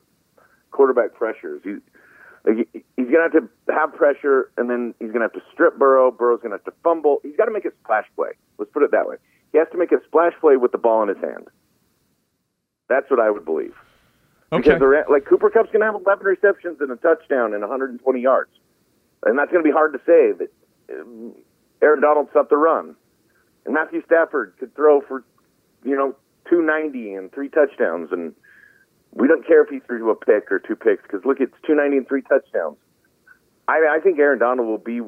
[0.70, 1.60] quarterback pressures.
[1.64, 1.76] He,
[2.44, 5.78] like, he- he's gonna have to have pressure, and then he's gonna have to strip
[5.78, 6.10] Burrow.
[6.10, 7.20] Burrow's gonna have to fumble.
[7.22, 8.30] He's got to make a splash play.
[8.58, 9.16] Let's put it that way.
[9.52, 11.48] He has to make a splash play with the ball in his hand.
[12.88, 13.74] That's what I would believe.
[14.52, 14.62] Okay.
[14.62, 17.60] Because the, Ra- like Cooper Kupp's going to have 11 receptions and a touchdown and
[17.60, 18.50] 120 yards,
[19.24, 20.48] and that's going to be hard to say that
[20.90, 21.34] um,
[21.82, 22.96] Aaron Donald stopped the run,
[23.66, 25.24] and Matthew Stafford could throw for
[25.84, 26.16] you know
[26.48, 28.34] 290 and three touchdowns, and
[29.12, 31.98] we don't care if he threw a pick or two picks because look, it's 290
[31.98, 32.76] and three touchdowns.
[33.66, 35.00] I, I think Aaron Donald will be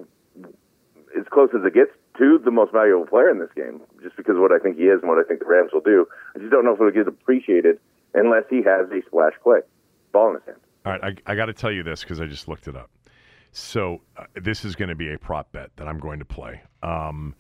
[1.19, 4.37] as close as it gets to the most valuable player in this game, just because
[4.37, 6.07] of what I think he is and what I think the Rams will do.
[6.35, 7.79] I just don't know if it'll get appreciated
[8.15, 9.61] unless he has a splash play,
[10.13, 10.59] ball in his hand.
[10.85, 12.91] All right, I, I got to tell you this because I just looked it up.
[13.53, 16.63] So uh, this is going to be a prop bet that I'm going to play.
[16.83, 17.35] Um,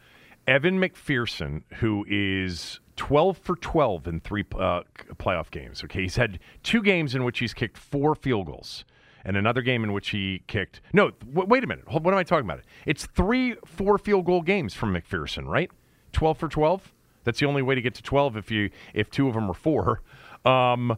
[0.46, 4.82] Evan McPherson, who is 12 for 12 in three uh,
[5.16, 5.84] playoff games.
[5.84, 8.84] Okay, he's had two games in which he's kicked four field goals,
[9.24, 10.80] and another game in which he kicked.
[10.92, 11.84] No, w- wait a minute.
[11.88, 12.60] Hold- What am I talking about?
[12.86, 15.70] It's three four field goal games from McPherson, right?
[16.12, 16.92] 12 for 12.
[17.24, 19.54] That's the only way to get to 12 if you if two of them are
[19.54, 20.02] four.
[20.44, 20.96] Um,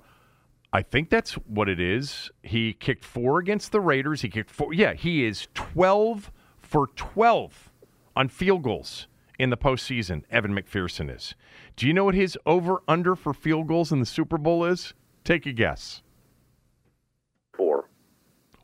[0.72, 2.30] I think that's what it is.
[2.42, 4.22] He kicked four against the Raiders.
[4.22, 4.72] He kicked four.
[4.72, 6.30] Yeah, he is 12
[6.60, 7.70] for 12
[8.16, 9.06] on field goals
[9.38, 10.22] in the postseason.
[10.30, 11.34] Evan McPherson is.
[11.76, 14.94] Do you know what his over under for field goals in the Super Bowl is?
[15.24, 16.02] Take a guess.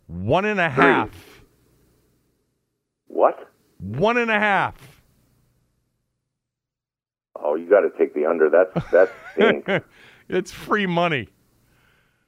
[0.08, 1.10] One and a half.
[3.06, 3.38] What?
[3.78, 4.74] One and a half.
[7.40, 8.50] Oh, you got to take the under.
[8.50, 9.86] That's that's stinks.
[10.28, 11.28] it's free money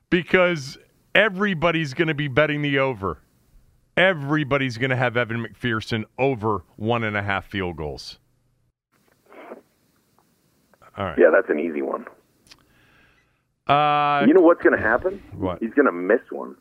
[0.08, 0.78] because
[1.14, 3.18] Everybody's going to be betting the over.
[3.96, 8.18] Everybody's going to have Evan McPherson over one and a half field goals.
[10.96, 11.18] All right.
[11.18, 12.06] Yeah, that's an easy one.
[13.66, 15.22] Uh, You know what's going to happen?
[15.36, 15.58] What?
[15.60, 16.56] He's going to miss one.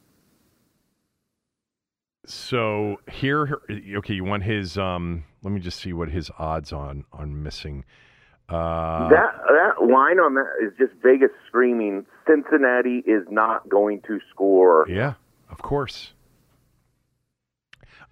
[2.29, 3.59] So here,
[3.97, 4.77] okay, you want his?
[4.77, 7.85] Um, let me just see what his odds on on missing.
[8.47, 12.05] Uh, that that line on that is just Vegas screaming.
[12.27, 14.85] Cincinnati is not going to score.
[14.87, 15.13] Yeah,
[15.49, 16.13] of course.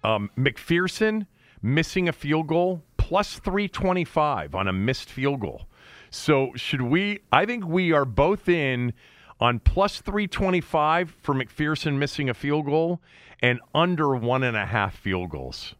[0.02, 1.28] Um, McPherson
[1.62, 5.68] missing a field goal plus 325 on a missed field goal.
[6.10, 7.20] So, should we?
[7.30, 8.94] I think we are both in
[9.40, 13.00] on plus 325 for McPherson missing a field goal
[13.40, 15.74] and under one and a half field goals.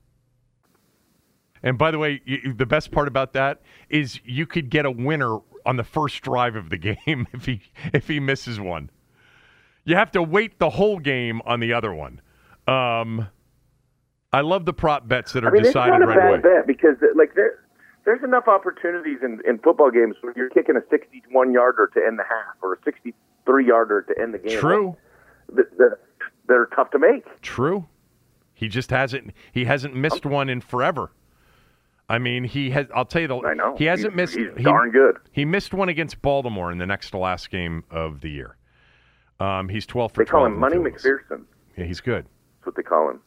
[1.62, 4.90] And by the way, y- the best part about that is you could get a
[4.90, 6.76] winner on the first drive of the
[7.06, 7.60] game if he
[7.93, 8.90] if he misses one.
[9.85, 12.20] You have to wait the whole game on the other one.
[12.66, 13.28] Um,
[14.32, 16.28] I love the prop bets that are I mean, it's decided not a right bad
[16.28, 16.40] away.
[16.43, 17.64] bet because like there,
[18.05, 22.18] there's enough opportunities in, in football games where you're kicking a 61 yarder to end
[22.18, 22.76] the half or a
[23.48, 24.58] 63 yarder to end the game.
[24.60, 24.96] True,
[25.54, 25.98] That, that,
[26.46, 27.24] that are tough to make.
[27.42, 27.86] true.
[28.54, 29.30] He just hasn't.
[29.52, 31.12] He hasn't missed one in forever.
[32.08, 32.86] I mean, he has.
[32.92, 33.36] I'll tell you the.
[33.38, 33.76] I know.
[33.76, 34.36] He hasn't He's- missed.
[34.36, 35.16] he's he, darn good.
[35.30, 38.56] He missed one against Baltimore in the next to last game of the year.
[39.38, 40.76] Um, he's twelve for They call 12 him Money.
[40.76, 41.44] McPherson.
[41.76, 42.24] Yeah, he's good.
[42.24, 43.20] That's what they call him.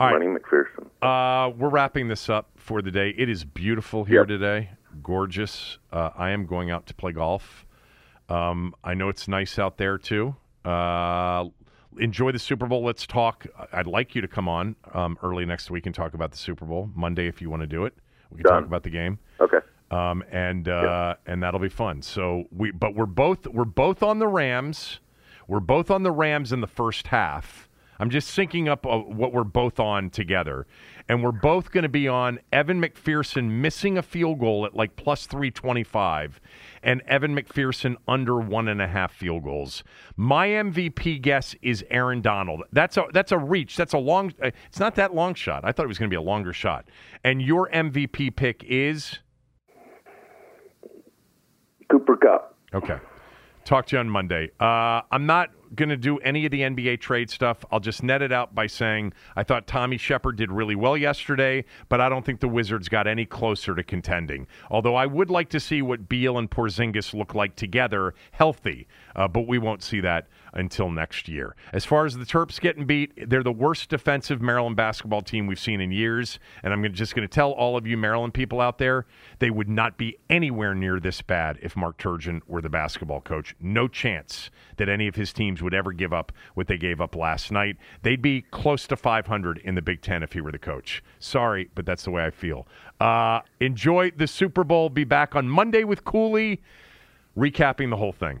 [0.00, 0.18] All right.
[0.26, 0.86] Money McPherson.
[1.02, 3.10] Uh, we're wrapping this up for the day.
[3.18, 4.28] It is beautiful here Yep.
[4.28, 4.70] today,
[5.02, 5.76] gorgeous.
[5.92, 7.66] Uh, I am going out to play golf.
[8.28, 10.34] Um, I know it's nice out there too.
[10.64, 11.46] Uh,
[11.98, 12.84] enjoy the Super Bowl.
[12.84, 13.46] Let's talk.
[13.72, 16.64] I'd like you to come on um, early next week and talk about the Super
[16.64, 17.94] Bowl Monday if you want to do it.
[18.30, 19.18] We can talk about the game.
[19.40, 19.58] Okay.
[19.90, 22.00] um, and uh, and that'll be fun.
[22.00, 25.00] So we, but we're both we're both on the Rams.
[25.48, 27.68] We're both on the Rams in the first half.
[28.02, 30.66] I'm just syncing up uh, what we're both on together,
[31.08, 34.96] and we're both going to be on Evan McPherson missing a field goal at like
[34.96, 36.40] plus three twenty five,
[36.82, 39.84] and Evan McPherson under one and a half field goals.
[40.16, 42.64] My MVP guess is Aaron Donald.
[42.72, 43.76] That's a that's a reach.
[43.76, 44.34] That's a long.
[44.42, 45.60] uh, It's not that long shot.
[45.64, 46.88] I thought it was going to be a longer shot.
[47.22, 49.20] And your MVP pick is.
[51.88, 52.56] Cooper Kupp.
[52.74, 52.98] Okay.
[53.64, 54.50] Talk to you on Monday.
[54.58, 57.64] Uh, I'm not going to do any of the NBA trade stuff.
[57.70, 61.64] I'll just net it out by saying I thought Tommy Sheppard did really well yesterday,
[61.88, 64.46] but I don't think the Wizards got any closer to contending.
[64.70, 68.86] Although I would like to see what Beal and Porzingis look like together, healthy,
[69.16, 71.56] uh, but we won't see that until next year.
[71.72, 75.58] As far as the Terps getting beat, they're the worst defensive Maryland basketball team we've
[75.58, 78.78] seen in years, and I'm just going to tell all of you Maryland people out
[78.78, 79.06] there,
[79.38, 83.54] they would not be anywhere near this bad if Mark Turgeon were the basketball coach.
[83.60, 87.16] No chance that any of his teams would ever give up what they gave up
[87.16, 87.76] last night.
[88.02, 91.02] They'd be close to 500 in the Big Ten if he were the coach.
[91.18, 92.66] Sorry, but that's the way I feel.
[93.00, 94.88] Uh, enjoy the Super Bowl.
[94.88, 96.60] Be back on Monday with Cooley,
[97.36, 98.40] recapping the whole thing.